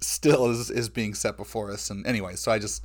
[0.00, 1.90] still is is being set before us.
[1.90, 2.84] And anyway so i just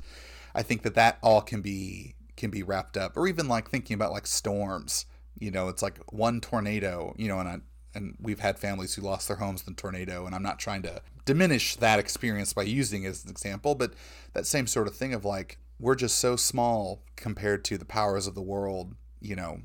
[0.54, 3.16] i think that that all can be can be wrapped up.
[3.16, 5.06] Or even like thinking about like storms.
[5.38, 7.58] You know it's like one tornado you know and I,
[7.94, 10.82] and we've had families who lost their homes in the tornado and i'm not trying
[10.82, 13.94] to diminish that experience by using it as an example but
[14.32, 18.28] that same sort of thing of like we're just so small compared to the powers
[18.28, 19.60] of the world you know.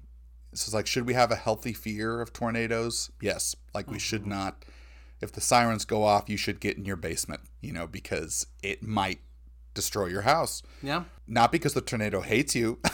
[0.54, 3.12] So it's like should we have a healthy fear of tornadoes?
[3.22, 3.56] Yes.
[3.76, 4.32] Like we should mm-hmm.
[4.32, 4.66] not
[5.22, 8.82] if the sirens go off, you should get in your basement, you know, because it
[8.84, 9.20] might
[9.74, 10.62] destroy your house.
[10.82, 11.04] yeah.
[11.28, 12.80] Not because the tornado hates you,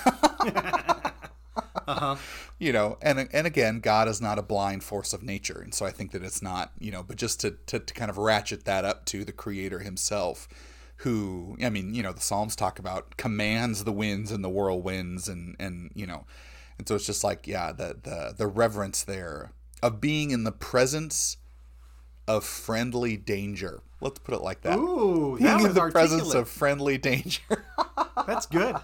[1.87, 2.15] Uh-huh.
[2.57, 5.85] you know, and and again, God is not a blind force of nature, and so
[5.85, 8.65] I think that it's not, you know, but just to to, to kind of ratchet
[8.65, 10.47] that up to the Creator Himself,
[10.97, 15.29] who I mean, you know, the Psalms talk about commands the winds and the whirlwinds,
[15.29, 16.25] and and you know,
[16.79, 19.51] and so it's just like yeah, the the the reverence there
[19.83, 21.37] of being in the presence
[22.27, 23.81] of friendly danger.
[24.01, 24.77] Let's put it like that.
[24.77, 27.41] Ooh, that was the presence of friendly danger.
[28.27, 28.75] That's good.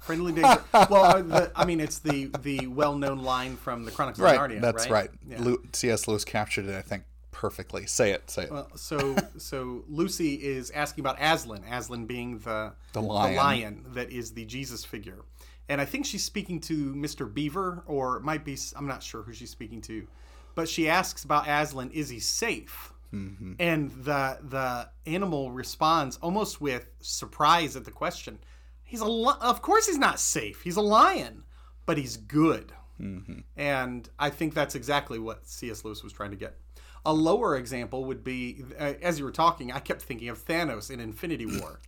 [0.00, 0.62] Friendly danger.
[0.72, 4.50] Well, uh, the, I mean, it's the the well-known line from the Chronicles right, of
[4.50, 4.60] Narnia.
[4.60, 5.10] that's right.
[5.28, 5.40] Yeah.
[5.42, 6.06] Lu- C.S.
[6.08, 7.86] Lewis captured it, I think, perfectly.
[7.86, 8.50] Say it, say it.
[8.52, 11.62] Well, so so Lucy is asking about Aslan.
[11.64, 13.36] Aslan being the The lion.
[13.36, 15.22] lion that is the Jesus figure,
[15.68, 17.32] and I think she's speaking to Mr.
[17.32, 20.06] Beaver, or it might be I'm not sure who she's speaking to,
[20.56, 21.92] but she asks about Aslan.
[21.92, 22.92] Is he safe?
[23.14, 23.52] Mm-hmm.
[23.60, 28.40] And the the animal responds almost with surprise at the question.
[28.82, 30.62] He's a li- of course he's not safe.
[30.62, 31.44] He's a lion,
[31.84, 32.72] but he's good.
[33.00, 33.40] Mm-hmm.
[33.56, 35.84] And I think that's exactly what C.S.
[35.84, 36.56] Lewis was trying to get.
[37.04, 40.90] A lower example would be, uh, as you were talking, I kept thinking of Thanos
[40.90, 41.80] in Infinity War.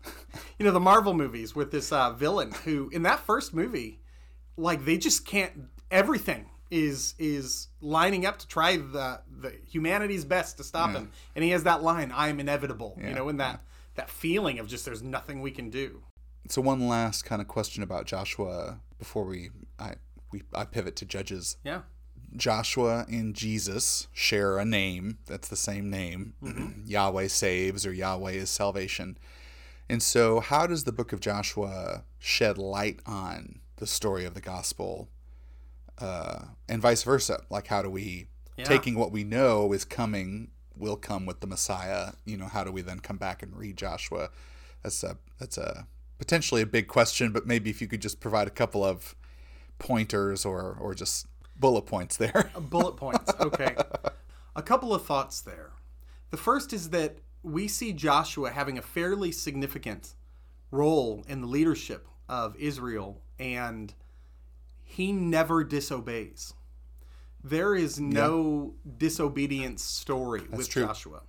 [0.58, 4.00] you know, the Marvel movies with this uh, villain who, in that first movie,
[4.56, 5.52] like they just can't.
[5.90, 11.44] Everything is is lining up to try the the humanity's best to stop him, and
[11.44, 13.62] he has that line, "I am inevitable." you know, and that
[13.94, 16.02] that feeling of just there's nothing we can do.
[16.48, 19.94] So one last kind of question about Joshua before we I
[20.32, 21.56] we I pivot to Judges.
[21.64, 21.82] Yeah.
[22.36, 25.18] Joshua and Jesus share a name.
[25.26, 26.34] That's the same name.
[26.42, 26.82] Mm-hmm.
[26.86, 29.16] Yahweh saves or Yahweh is salvation.
[29.88, 34.40] And so, how does the book of Joshua shed light on the story of the
[34.40, 35.08] gospel
[36.00, 37.42] uh, and vice versa?
[37.50, 38.64] Like, how do we, Yeah.
[38.64, 42.70] taking what we know is coming, will come with the Messiah, you know, how do
[42.72, 44.30] we then come back and read Joshua
[44.82, 45.86] That's a that's a
[46.18, 49.14] potentially a big question, but maybe if you could just provide a couple of
[49.78, 52.50] pointers or or just bullet points there.
[52.60, 53.32] bullet points.
[53.40, 53.74] Okay.
[54.56, 55.72] a couple of thoughts there.
[56.30, 60.14] The first is that we see Joshua having a fairly significant
[60.70, 63.94] role in the leadership of Israel, and
[64.88, 66.54] he never disobeys.
[67.44, 70.86] There is no disobedience story with true.
[70.86, 71.20] Joshua.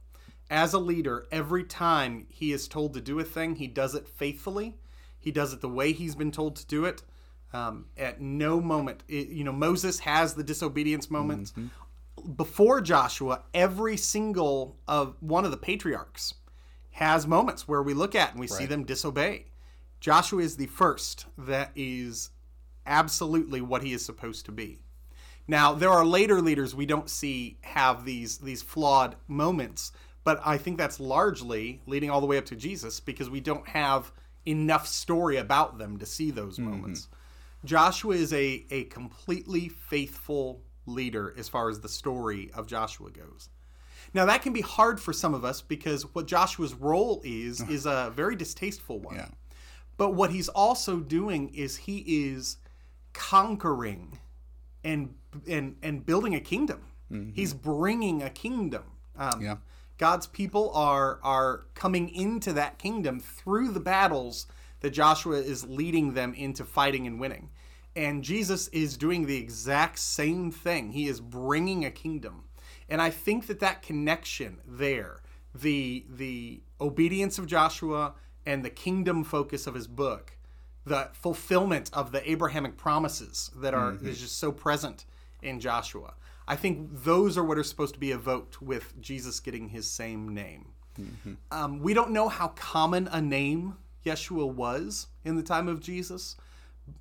[0.49, 4.07] As a leader, every time he is told to do a thing, he does it
[4.07, 4.77] faithfully.
[5.19, 7.03] He does it the way he's been told to do it.
[7.51, 11.53] Um, at no moment, it, you know, Moses has the disobedience moments.
[12.35, 16.33] Before Joshua, every single of one of the patriarchs
[16.91, 19.47] has moments where we look at and we see them disobey.
[19.99, 22.29] Joshua is the first that is
[22.89, 24.79] absolutely what he is supposed to be.
[25.47, 29.91] Now, there are later leaders we don't see have these these flawed moments,
[30.23, 33.67] but I think that's largely leading all the way up to Jesus because we don't
[33.69, 34.11] have
[34.45, 36.69] enough story about them to see those mm-hmm.
[36.69, 37.07] moments.
[37.65, 43.49] Joshua is a a completely faithful leader as far as the story of Joshua goes.
[44.13, 47.87] Now that can be hard for some of us because what Joshua's role is is
[47.87, 49.15] a very distasteful one.
[49.15, 49.29] Yeah.
[49.97, 52.57] But what he's also doing is he is
[53.13, 54.19] conquering
[54.83, 55.15] and
[55.47, 56.81] and and building a kingdom.
[57.33, 58.83] He's bringing a kingdom.
[59.17, 59.57] Um, Yeah.
[59.97, 64.47] God's people are are coming into that kingdom through the battles
[64.81, 67.49] that Joshua is leading them into fighting and winning.
[67.95, 70.91] And Jesus is doing the exact same thing.
[70.91, 72.43] He is bringing a kingdom.
[72.87, 75.21] And I think that that connection there,
[75.53, 78.13] the the obedience of Joshua
[78.45, 80.37] and the kingdom focus of his book,
[80.85, 85.05] the fulfillment of the Abrahamic promises that are is just so present
[85.41, 86.13] in Joshua.
[86.47, 90.33] I think those are what are supposed to be evoked with Jesus getting his same
[90.33, 90.69] name.
[91.51, 96.35] Um, we don't know how common a name Yeshua was in the time of Jesus,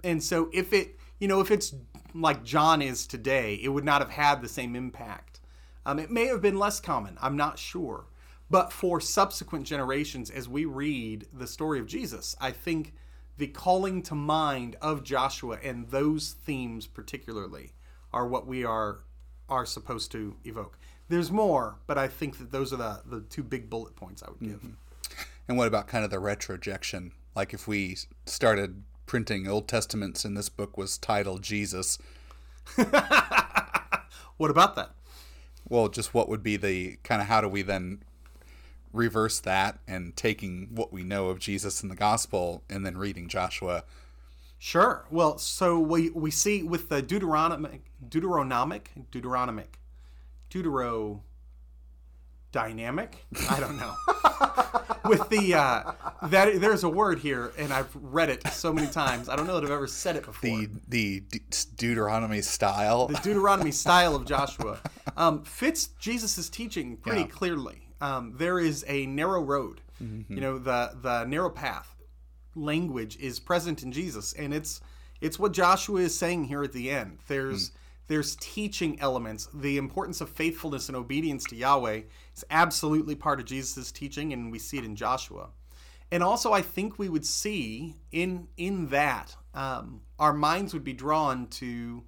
[0.04, 1.74] and so if it, you know, if it's
[2.14, 5.40] like John is today, it would not have had the same impact.
[5.86, 7.16] Um, it may have been less common.
[7.20, 8.04] I'm not sure.
[8.50, 12.94] But for subsequent generations, as we read the story of Jesus, I think
[13.38, 17.72] the calling to mind of Joshua and those themes particularly
[18.12, 19.00] are what we are
[19.48, 20.78] are supposed to evoke.
[21.08, 24.28] There's more, but I think that those are the, the two big bullet points I
[24.28, 24.58] would give.
[24.58, 25.22] Mm-hmm.
[25.48, 27.12] And what about kind of the retrojection?
[27.34, 27.96] Like if we
[28.26, 31.98] started printing Old Testaments and this book was titled Jesus,
[34.36, 34.90] What about that?
[35.68, 38.02] well, just what would be the kind of how do we then
[38.92, 43.28] reverse that and taking what we know of Jesus in the gospel and then reading
[43.28, 43.84] Joshua?
[44.58, 45.04] Sure.
[45.10, 49.78] Well, so we we see with the Deuteronomic, Deuteronomic, Deuteronomic,
[50.50, 51.20] Deutero
[52.50, 53.26] dynamic.
[53.50, 53.94] I don't know.
[55.08, 55.92] with the uh,
[56.28, 59.28] that there's a word here, and I've read it so many times.
[59.28, 60.50] I don't know that I've ever said it before.
[60.50, 61.22] The the
[61.76, 63.06] Deuteronomy style.
[63.06, 64.78] the Deuteronomy style of Joshua
[65.16, 67.26] um, fits Jesus' teaching pretty Yeah.
[67.28, 67.87] clearly.
[68.00, 69.80] Um, there is a narrow road,
[70.28, 71.94] you know, the the narrow path
[72.54, 74.80] language is present in Jesus, and it's
[75.20, 77.18] it's what Joshua is saying here at the end.
[77.28, 77.72] There's
[78.08, 79.48] there's teaching elements.
[79.52, 82.02] The importance of faithfulness and obedience to Yahweh
[82.36, 85.50] is absolutely part of Jesus' teaching, and we see it in Joshua.
[86.10, 90.94] And also, I think we would see in in that um, our minds would be
[90.94, 92.04] drawn to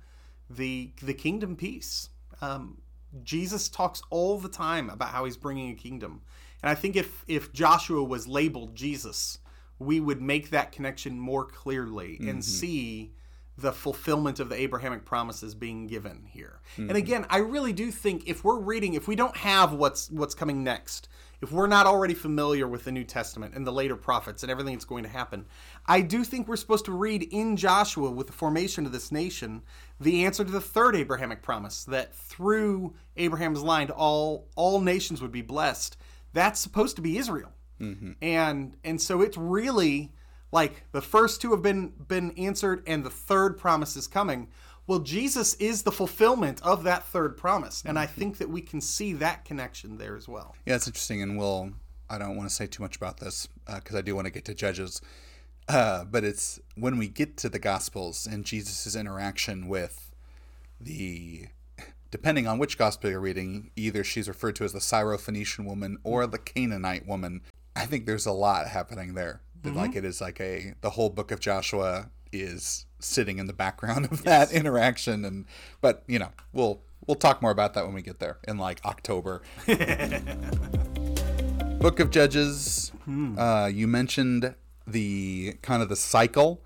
[0.49, 2.09] the the kingdom piece.
[2.41, 2.81] Um,
[3.23, 6.23] Jesus talks all the time about how he's bringing a kingdom,
[6.63, 9.39] and I think if if Joshua was labeled Jesus,
[9.79, 12.41] we would make that connection more clearly and mm-hmm.
[12.41, 13.13] see
[13.61, 16.61] the fulfillment of the Abrahamic promises being given here.
[16.77, 16.97] And mm-hmm.
[16.97, 20.65] again, I really do think if we're reading, if we don't have what's what's coming
[20.65, 21.09] next,
[21.43, 24.75] if we're not already familiar with the New Testament and the later prophets and everything
[24.75, 25.47] that's going to happen,
[25.87, 29.63] I do think we're supposed to read in Joshua with the formation of this nation
[30.01, 35.33] the answer to the third Abrahamic promise that through Abraham's line all all nations would
[35.33, 35.97] be blessed.
[36.33, 37.53] That's supposed to be Israel.
[37.81, 38.13] Mm-hmm.
[38.23, 40.13] And and so it's really
[40.53, 44.49] like the first two have been been answered and the third promise is coming.
[44.87, 48.21] Well, Jesus is the fulfillment of that third promise, and I mm-hmm.
[48.21, 50.57] think that we can see that connection there as well.
[50.67, 51.73] Yeah, it's interesting, and we'll.
[52.09, 54.33] I don't want to say too much about this uh, because I do want to
[54.33, 55.01] get to Judges.
[55.69, 60.11] Uh, but it's when we get to the Gospels and Jesus' interaction with
[60.81, 61.47] the,
[62.11, 66.27] depending on which Gospel you're reading, either she's referred to as the Syrophoenician woman or
[66.27, 67.43] the Canaanite woman.
[67.77, 69.43] I think there's a lot happening there.
[69.63, 73.53] That, Like it is like a the whole book of Joshua is sitting in the
[73.53, 75.45] background of that interaction, and
[75.81, 78.83] but you know we'll we'll talk more about that when we get there in like
[78.85, 79.43] October.
[81.79, 82.93] Book of Judges.
[83.39, 84.55] Uh, you mentioned
[84.93, 86.61] the kind of the cycle,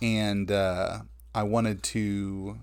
[0.00, 1.00] and uh,
[1.34, 2.58] I wanted to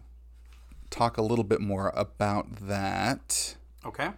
[0.89, 3.55] talk a little bit more about that.
[3.85, 4.11] Okay.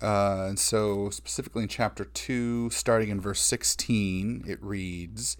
[0.00, 5.36] Uh, and so, specifically in chapter 2, starting in verse 16, it reads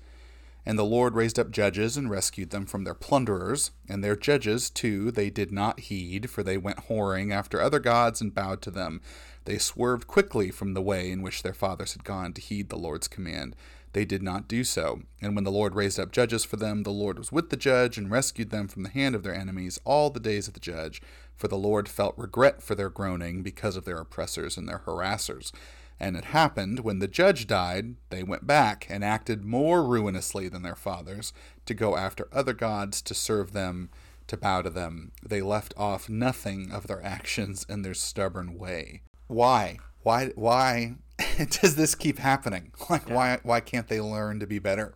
[0.66, 3.70] And the Lord raised up judges and rescued them from their plunderers.
[3.88, 8.20] And their judges, too, they did not heed, for they went whoring after other gods
[8.20, 9.01] and bowed to them.
[9.46, 12.76] They swerved quickly from the way in which their fathers had gone to heed the
[12.76, 13.57] Lord's command.
[13.93, 15.03] They did not do so.
[15.20, 17.99] And when the Lord raised up judges for them, the Lord was with the judge
[17.99, 21.03] and rescued them from the hand of their enemies all the days of the judge.
[21.36, 25.53] For the Lord felt regret for their groaning because of their oppressors and their harassers.
[25.99, 30.62] And it happened, when the judge died, they went back and acted more ruinously than
[30.62, 31.34] their fathers,
[31.66, 33.91] to go after other gods, to serve them,
[34.26, 35.12] to bow to them.
[35.26, 39.03] They left off nothing of their actions and their stubborn way.
[39.26, 39.78] Why?
[40.03, 40.30] Why?
[40.36, 40.95] Why
[41.62, 42.73] does this keep happening?
[42.91, 43.39] Like, why?
[43.43, 44.95] Why can't they learn to be better?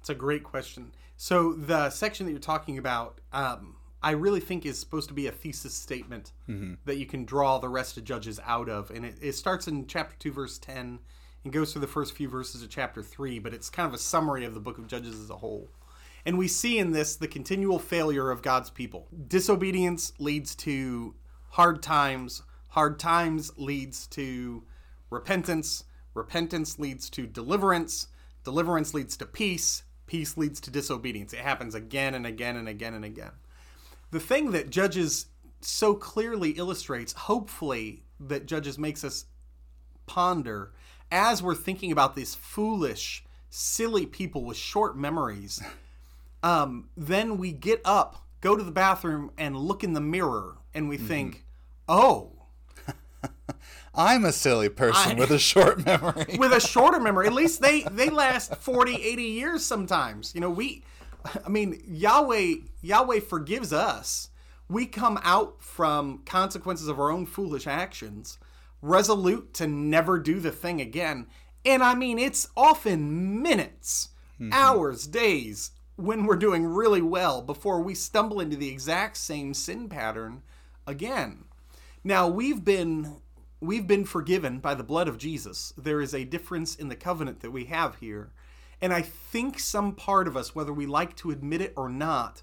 [0.00, 0.92] It's a great question.
[1.16, 5.26] So the section that you're talking about, um, I really think is supposed to be
[5.26, 6.32] a thesis statement
[6.84, 9.86] that you can draw the rest of Judges out of, and it, it starts in
[9.86, 11.00] chapter two, verse ten,
[11.44, 13.38] and goes through the first few verses of chapter three.
[13.38, 15.68] But it's kind of a summary of the book of Judges as a whole.
[16.24, 19.08] And we see in this the continual failure of God's people.
[19.28, 21.14] Disobedience leads to
[21.50, 22.42] hard times.
[22.68, 24.64] Hard times leads to
[25.10, 25.84] repentance.
[26.14, 28.08] Repentance leads to deliverance.
[28.44, 29.82] Deliverance leads to peace.
[30.06, 31.32] Peace leads to disobedience.
[31.32, 33.32] It happens again and again and again and again.
[34.10, 35.26] The thing that Judges
[35.60, 39.26] so clearly illustrates, hopefully, that Judges makes us
[40.06, 40.72] ponder
[41.10, 45.62] as we're thinking about these foolish, silly people with short memories.
[46.42, 50.88] Um, then we get up, go to the bathroom, and look in the mirror, and
[50.88, 51.44] we think,
[51.88, 52.35] oh,
[53.96, 56.36] I'm a silly person I- with a short memory.
[56.38, 57.26] with a shorter memory.
[57.26, 60.34] At least they they last 40, 80 years sometimes.
[60.34, 60.84] You know, we
[61.44, 64.30] I mean, Yahweh Yahweh forgives us.
[64.68, 68.38] We come out from consequences of our own foolish actions,
[68.82, 71.26] resolute to never do the thing again.
[71.64, 74.52] And I mean, it's often minutes, mm-hmm.
[74.52, 79.88] hours, days when we're doing really well before we stumble into the exact same sin
[79.88, 80.42] pattern
[80.86, 81.44] again.
[82.04, 83.16] Now, we've been
[83.60, 85.72] we've been forgiven by the blood of Jesus.
[85.76, 88.32] There is a difference in the covenant that we have here.
[88.80, 92.42] And I think some part of us, whether we like to admit it or not,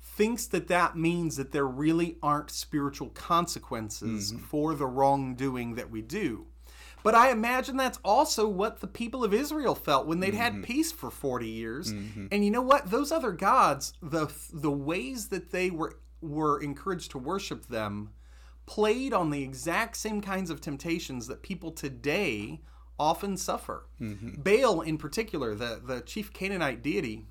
[0.00, 4.42] thinks that that means that there really aren't spiritual consequences mm-hmm.
[4.44, 6.46] for the wrongdoing that we do.
[7.04, 10.62] But I imagine that's also what the people of Israel felt when they'd had mm-hmm.
[10.62, 11.92] peace for 40 years.
[11.92, 12.26] Mm-hmm.
[12.32, 12.90] And you know what?
[12.90, 18.10] Those other gods, the the ways that they were were encouraged to worship them
[18.68, 22.60] played on the exact same kinds of temptations that people today
[22.98, 23.86] often suffer.
[23.98, 24.42] Mm-hmm.
[24.42, 27.24] Baal, in particular, the, the chief Canaanite deity,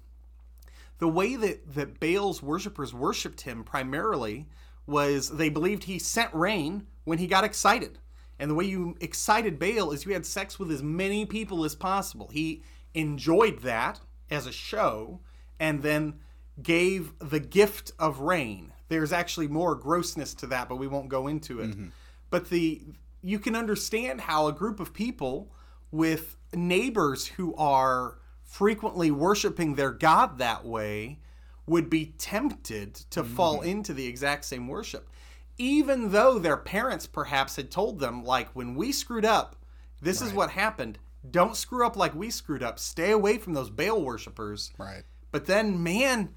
[0.98, 4.48] the way that, that Baal's worshippers worshipped him primarily
[4.88, 8.00] was they believed he sent rain when he got excited.
[8.40, 11.76] And the way you excited Baal is you had sex with as many people as
[11.76, 12.30] possible.
[12.32, 12.64] He
[12.96, 14.00] enjoyed that
[14.32, 15.20] as a show
[15.60, 16.16] and then
[16.62, 18.74] gave the gift of rain.
[18.90, 21.72] There's actually more grossness to that, but we won't go into it.
[21.72, 21.88] Mm-hmm.
[22.30, 22.82] But the
[23.22, 25.52] you can understand how a group of people
[25.92, 31.20] with neighbors who are frequently worshiping their god that way
[31.66, 33.36] would be tempted to mm-hmm.
[33.36, 35.10] fall into the exact same worship.
[35.58, 39.58] Even though their parents perhaps had told them like when we screwed up
[40.02, 41.00] this is what happened.
[41.30, 42.80] Don't screw up like we screwed up.
[42.80, 45.04] Stay away from those baal worshippers right.
[45.32, 46.30] but then, man,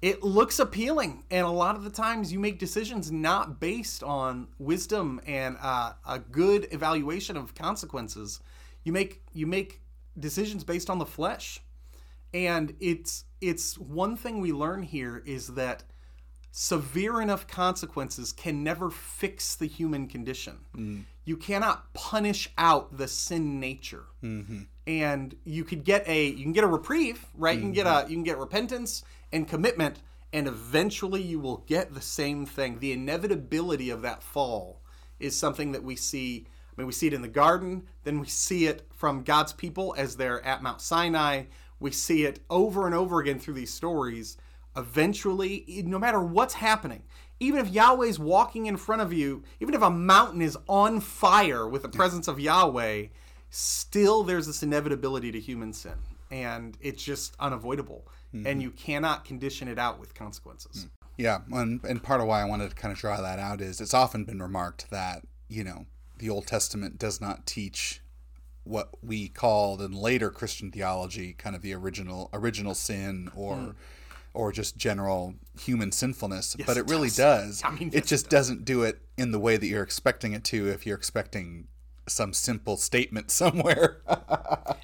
[0.00, 4.46] it looks appealing, and a lot of the times you make decisions not based on
[4.58, 8.40] wisdom and uh, a good evaluation of consequences.
[8.84, 9.80] You make you make
[10.18, 11.60] decisions based on the flesh,
[12.32, 15.82] and it's it's one thing we learn here is that
[16.52, 20.58] severe enough consequences can never fix the human condition.
[20.76, 21.02] Mm.
[21.24, 24.04] You cannot punish out the sin nature.
[24.22, 24.62] Mm-hmm.
[24.86, 27.56] And you could get a you can get a reprieve, right?
[27.56, 28.10] You can get a mm-hmm.
[28.10, 29.02] you can get repentance
[29.32, 30.00] and commitment
[30.32, 32.78] and eventually you will get the same thing.
[32.78, 34.82] The inevitability of that fall
[35.18, 38.26] is something that we see I mean we see it in the garden, then we
[38.26, 41.44] see it from God's people as they're at Mount Sinai.
[41.80, 44.36] We see it over and over again through these stories
[44.78, 47.02] eventually, no matter what's happening,
[47.40, 51.68] even if Yahweh's walking in front of you, even if a mountain is on fire
[51.68, 53.06] with the presence of Yahweh,
[53.50, 55.94] still there's this inevitability to human sin.
[56.30, 58.06] And it's just unavoidable.
[58.44, 60.86] And you cannot condition it out with consequences.
[61.16, 63.80] Yeah, and, and part of why I wanted to kind of draw that out is
[63.80, 65.86] it's often been remarked that, you know,
[66.18, 68.02] the Old Testament does not teach
[68.64, 73.70] what we called in later Christian theology kind of the original original sin or Hmm.
[74.34, 77.62] or just general human sinfulness, but it, it really does.
[77.62, 77.64] does.
[77.64, 80.44] I mean, it yes, just doesn't do it in the way that you're expecting it
[80.44, 81.66] to if you're expecting
[82.08, 83.98] some simple statement somewhere.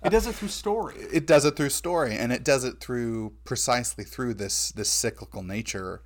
[0.04, 0.96] It does it through story.
[1.12, 5.42] it does it through story and it does it through precisely through this this cyclical
[5.42, 6.02] nature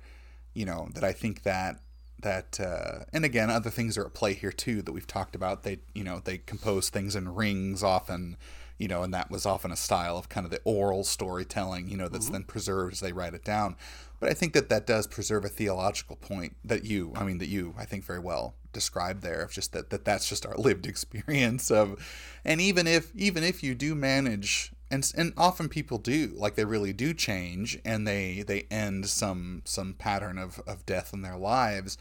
[0.53, 1.81] you know that i think that
[2.21, 5.63] that uh, and again other things are at play here too that we've talked about
[5.63, 8.37] they you know they compose things in rings often
[8.77, 11.97] you know and that was often a style of kind of the oral storytelling you
[11.97, 13.75] know that's then preserved as they write it down
[14.19, 17.49] but i think that that does preserve a theological point that you i mean that
[17.49, 20.85] you i think very well described there of just that, that that's just our lived
[20.85, 21.97] experience of
[22.45, 26.65] and even if even if you do manage and and often people do like they
[26.65, 31.37] really do change and they they end some some pattern of of death in their
[31.37, 31.97] lives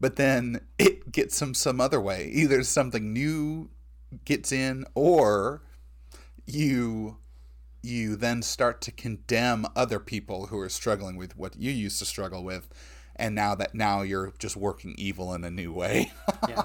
[0.00, 2.26] but then it gets them some other way.
[2.26, 3.70] Either something new
[4.24, 5.62] gets in or
[6.46, 7.16] you
[7.86, 12.04] you then start to condemn other people who are struggling with what you used to
[12.04, 12.68] struggle with
[13.16, 16.12] and now that now you're just working evil in a new way
[16.48, 16.62] Yeah.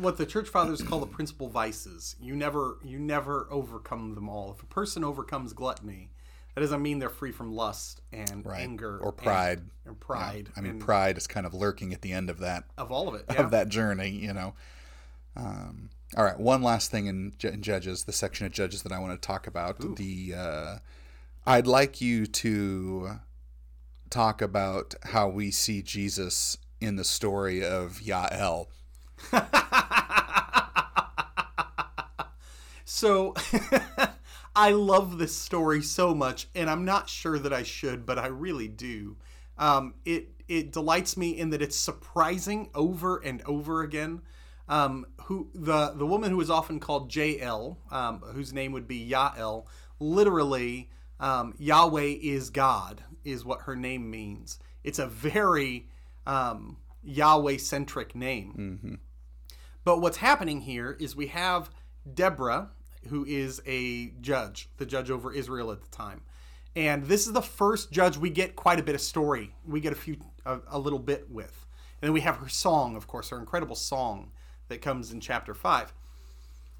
[0.00, 2.16] what the church fathers call the principal vices.
[2.20, 4.52] You never you never overcome them all.
[4.52, 6.10] If a person overcomes gluttony,
[6.54, 10.48] that doesn't mean they're free from lust and anger or pride and, and pride.
[10.56, 13.08] i mean and pride is kind of lurking at the end of that of all
[13.08, 13.24] of it.
[13.30, 13.42] Yeah.
[13.42, 14.54] of that journey, you know.
[15.36, 18.98] Um, all right, one last thing in, in Judges, the section of Judges that I
[18.98, 19.96] want to talk about.
[19.96, 20.78] The uh,
[21.46, 23.20] I'd like you to
[24.10, 28.66] talk about how we see Jesus in the story of Yael.
[32.94, 33.34] So
[34.56, 38.28] I love this story so much, and I'm not sure that I should, but I
[38.28, 39.16] really do.
[39.58, 44.22] Um, it it delights me in that it's surprising over and over again.
[44.68, 49.06] Um, who the the woman who is often called Jael, um, whose name would be
[49.08, 49.66] Yael,
[50.00, 50.90] literally
[51.20, 54.58] um, Yahweh is God, is what her name means.
[54.82, 55.88] It's a very
[56.26, 58.52] um, Yahweh centric name.
[59.84, 61.70] But what's happening here is we have
[62.12, 62.70] Deborah,
[63.08, 66.22] who is a judge, the judge over Israel at the time.
[66.76, 69.54] And this is the first judge we get quite a bit of story.
[69.66, 71.66] We get a few, a, a little bit with.
[72.00, 74.32] And then we have her song, of course, her incredible song
[74.68, 75.92] that comes in chapter 5.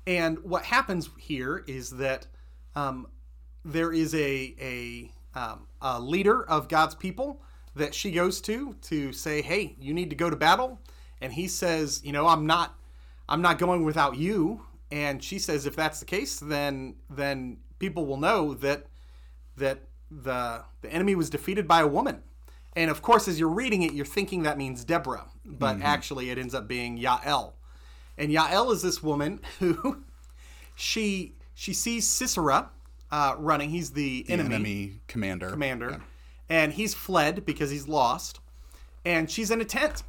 [0.06, 2.26] And what happens here is that
[2.74, 3.06] um,
[3.64, 7.42] there is a, a, um, a leader of God's people
[7.74, 10.80] that she goes to to say, "Hey, you need to go to battle."
[11.20, 12.78] And he says, "You know, I'm not,
[13.28, 18.06] I'm not going without you." And she says, "If that's the case, then then people
[18.06, 18.86] will know that
[19.56, 19.80] that
[20.10, 22.22] the the enemy was defeated by a woman."
[22.76, 26.38] And of course, as you're reading it, you're thinking that means Deborah, but actually, it
[26.38, 27.52] ends up being Yael.
[28.18, 30.04] And Yael is this woman who
[30.74, 32.70] she she sees Sisera
[33.10, 33.70] uh, running.
[33.70, 35.50] He's the, enemy, Enemy commander.
[35.50, 36.00] commander,
[36.48, 38.40] and he's fled because he's lost.
[39.04, 40.02] And she's in a tent,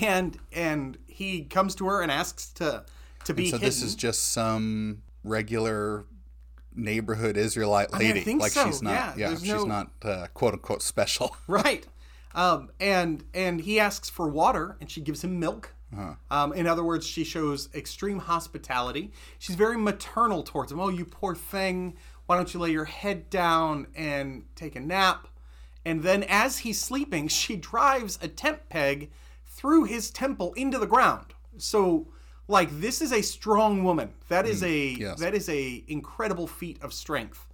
[0.00, 2.84] and and he comes to her and asks to
[3.24, 3.68] to be And So hidden.
[3.68, 6.04] this is just some regular
[6.74, 8.20] neighborhood Israelite mean, I lady.
[8.20, 8.92] think like so, she's not.
[9.18, 11.36] yeah, Yeah, she's no- not uh, quote unquote special.
[11.46, 11.86] right.
[12.34, 15.74] Um, and and he asks for water, and she gives him milk.
[16.30, 19.12] Um, in other words, she shows extreme hospitality.
[19.38, 20.80] She's very maternal towards him.
[20.80, 21.96] Oh, you poor thing!
[22.26, 25.28] Why don't you lay your head down and take a nap?
[25.84, 29.10] And then, as he's sleeping, she drives a tent peg
[29.44, 31.34] through his temple into the ground.
[31.58, 32.08] So,
[32.48, 34.12] like, this is a strong woman.
[34.28, 35.20] That is a yes.
[35.20, 37.46] that is a incredible feat of strength.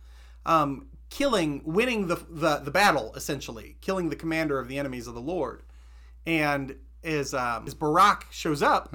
[0.46, 5.14] Um, killing, winning the, the the battle essentially, killing the commander of the enemies of
[5.14, 5.62] the Lord.
[6.26, 8.92] And as um, as Barak shows up,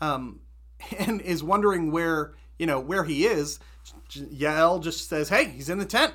[0.00, 0.40] um,
[0.98, 3.58] and is wondering where you know where he is,
[4.10, 6.14] Yael just says, "Hey, he's in the tent."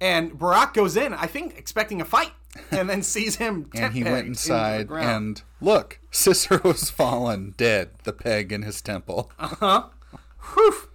[0.00, 2.30] And Barak goes in, I think, expecting a fight,
[2.70, 3.68] and then sees him.
[3.74, 9.30] and he went inside and look, Sisera's fallen dead, the peg in his temple.
[9.38, 9.84] Uh huh.
[10.54, 10.88] Whew.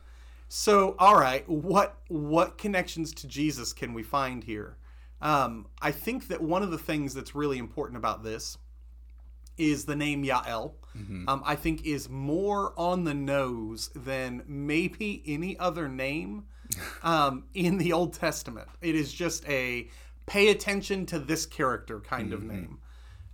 [0.48, 4.78] So, all right, what what connections to Jesus can we find here?
[5.22, 8.58] Um, I think that one of the things that's really important about this
[9.58, 10.74] is the name Yael.
[11.28, 16.46] Um, I think is more on the nose than maybe any other name
[17.04, 18.68] um, in the Old Testament.
[18.82, 19.88] It is just a
[20.26, 22.80] pay attention to this character kind of name.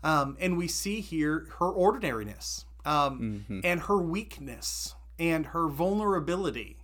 [0.04, 6.78] Um, and we see here her ordinariness um, and her weakness and her vulnerability.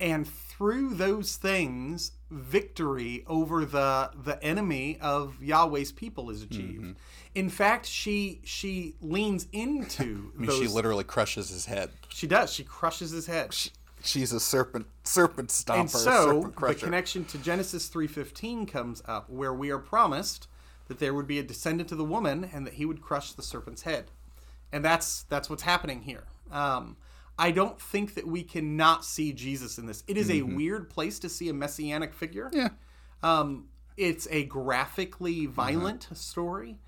[0.00, 6.96] And through those things, victory over the the enemy of Yahweh's people is achieved.
[7.36, 10.58] In fact, she she leans into I mean, those.
[10.58, 11.90] she literally crushes his head.
[12.08, 12.52] she does.
[12.52, 13.52] She crushes his head.
[13.52, 13.70] She,
[14.02, 19.52] she's a serpent serpent stomper, and so the connection to Genesis 3:15 comes up where
[19.52, 20.48] we are promised
[20.88, 23.42] that there would be a descendant of the woman and that he would crush the
[23.42, 24.10] serpent's head.
[24.72, 26.24] And that's that's what's happening here.
[26.50, 26.96] Um,
[27.38, 30.02] I don't think that we cannot see Jesus in this.
[30.08, 32.50] It is a weird place to see a messianic figure.
[32.52, 32.70] yeah.
[33.22, 36.78] Um, it's a graphically violent story,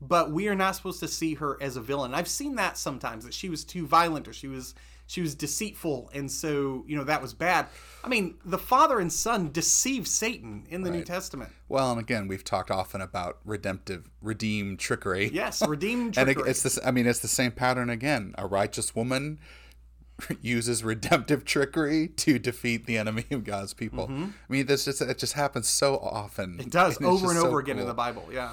[0.00, 2.14] but we are not supposed to see her as a villain.
[2.14, 4.74] I've seen that sometimes that she was too violent or she was
[5.08, 7.66] she was deceitful, and so you know that was bad.
[8.04, 11.50] I mean, the father and son deceive Satan in the New Testament.
[11.66, 15.30] Well, and again, we've talked often about redemptive, redeem trickery.
[15.32, 16.48] Yes, redeemed and trickery.
[16.48, 16.78] it, it's this.
[16.84, 18.34] I mean, it's the same pattern again.
[18.36, 19.40] A righteous woman
[20.42, 24.10] uses redemptive trickery to defeat the enemy of God's people.
[24.10, 26.52] I mean, this just it just happens so often.
[26.52, 26.60] Mm-hmm.
[26.60, 28.28] It does over and so over again in the Bible.
[28.30, 28.52] Yeah,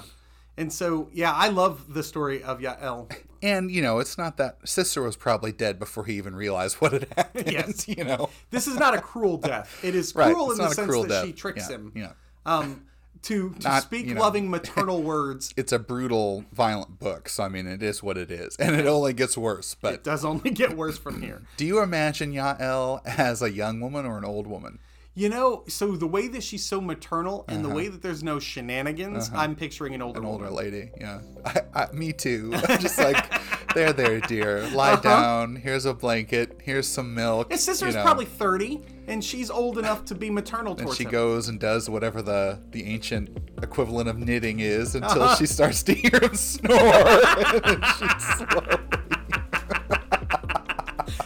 [0.56, 3.14] and so yeah, I love the story of Yael.
[3.42, 6.92] And you know, it's not that Sisera was probably dead before he even realized what
[6.92, 7.52] had happened.
[7.52, 7.86] Yes.
[7.88, 9.78] you know, This is not a cruel death.
[9.84, 11.26] It is cruel it's in the sense that death.
[11.26, 11.74] she tricks yeah.
[11.76, 11.92] him.
[11.94, 12.12] Yeah.
[12.44, 12.86] Um,
[13.22, 14.20] to to Not, speak you know.
[14.20, 17.28] loving maternal words It's a brutal, violent book.
[17.28, 19.74] So I mean, it is what it is, and it only gets worse.
[19.74, 21.42] But it does only get worse from here.
[21.56, 24.78] do you imagine Yael as a young woman or an old woman?
[25.18, 28.38] You know, so the way that she's so maternal and the way that there's no
[28.38, 30.28] shenanigans, I'm picturing an older Uh-huh.
[30.28, 30.48] An woman.
[30.48, 31.20] older lady, yeah.
[31.42, 32.52] I, I, me too.
[32.68, 33.32] I'm just like,
[33.74, 34.68] there, there, dear.
[34.74, 35.00] Lie Uh-huh.
[35.00, 35.56] down.
[35.56, 36.60] Here's a blanket.
[36.62, 37.48] Here's some milk.
[37.48, 38.02] Sisera's you know.
[38.02, 41.10] probably 30, and she's old enough to be maternal And she him.
[41.10, 43.30] goes and does whatever the the ancient
[43.62, 45.36] equivalent of knitting is until Uh-huh.
[45.36, 46.76] she starts to hear him snore.
[46.78, 48.78] and then she slowly.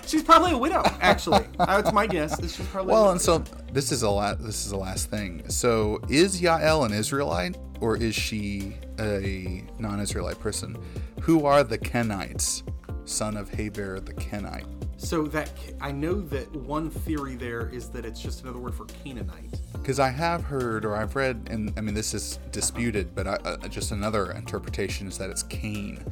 [0.06, 1.44] She's probably a widow, actually.
[1.58, 2.40] That's my guess.
[2.40, 2.92] She's probably.
[2.92, 3.38] a Well, and so
[3.72, 5.48] this is a la- this is the last thing.
[5.48, 10.76] So is Yael an Israelite or is she a non-Israelite person?
[11.22, 12.62] Who are the Kenites,
[13.04, 14.66] son of Heber the Kenite?
[15.00, 18.84] so that I know that one theory there is that it's just another word for
[18.84, 19.58] Canaanite.
[19.72, 23.34] Because I have heard or I've read, and I mean this is disputed, but I,
[23.36, 26.04] uh, just another interpretation is that it's Cain,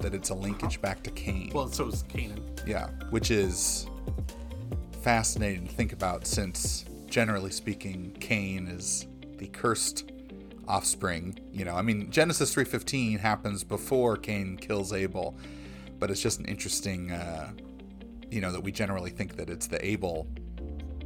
[0.00, 1.50] that it's a linkage back to Cain.
[1.54, 2.42] Well, so is Canaan.
[2.66, 3.86] yeah, which is
[5.02, 9.06] fascinating to think about, since generally speaking, Cain is
[9.38, 10.12] the cursed
[10.68, 11.38] offspring.
[11.52, 15.36] You know, I mean Genesis three fifteen happens before Cain kills Abel,
[15.98, 17.50] but it's just an interesting, uh,
[18.30, 20.26] you know, that we generally think that it's the Abel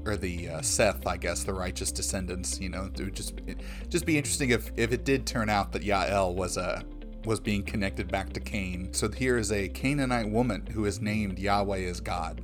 [0.06, 2.60] or the uh, Seth, I guess, the righteous descendants.
[2.60, 5.72] You know, it would just it, just be interesting if if it did turn out
[5.72, 6.84] that Yael was a
[7.24, 8.92] was being connected back to Cain.
[8.92, 12.40] So here is a Canaanite woman who is named Yahweh as God.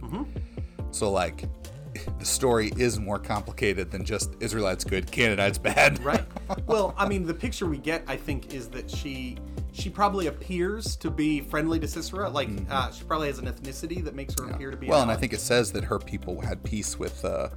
[0.90, 1.44] So like.
[2.20, 6.02] The story is more complicated than just Israelites good, Canaanites bad.
[6.04, 6.24] right?
[6.66, 9.38] well, I mean, the picture we get, I think, is that she
[9.72, 12.28] she probably appears to be friendly to Sisera.
[12.28, 14.86] Like uh, she probably has an ethnicity that makes her appear to be.
[14.86, 14.92] Mm-hmm.
[14.92, 17.48] Well, and I think it says that her people had peace with uh,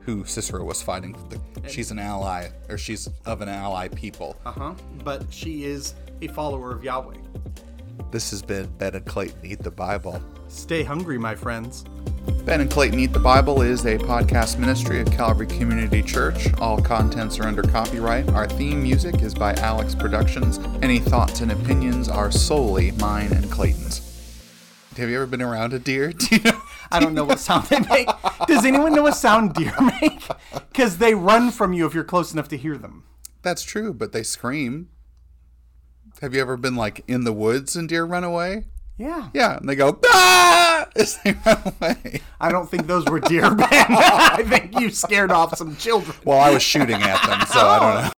[0.00, 1.16] who Sisera was fighting.
[1.28, 4.36] The, she's an ally, or she's of an ally people.
[4.44, 4.74] Uh huh.
[5.04, 7.16] But she is a follower of Yahweh.
[8.12, 10.22] This has been Ben and Clayton Eat the Bible.
[10.46, 11.84] Stay hungry, my friends.
[12.44, 16.52] Ben and Clayton Eat the Bible is a podcast ministry of Calvary Community Church.
[16.60, 18.28] All contents are under copyright.
[18.30, 20.60] Our theme music is by Alex Productions.
[20.80, 24.00] Any thoughts and opinions are solely mine and Clayton's.
[24.96, 26.12] Have you ever been around a deer?
[26.12, 26.62] Do you know?
[26.92, 28.08] I don't know what sound they make.
[28.46, 30.22] Does anyone know what sound deer make?
[30.70, 33.04] Because they run from you if you're close enough to hear them.
[33.40, 34.88] That's true, but they scream.
[36.22, 38.66] Have you ever been like in the woods and deer run away?
[38.96, 39.30] Yeah.
[39.34, 42.20] Yeah, and they go ah as they run away.
[42.40, 43.66] I don't think those were deer, Ben.
[43.72, 46.16] I think you scared off some children.
[46.24, 48.12] Well, I was shooting at them, so I don't know.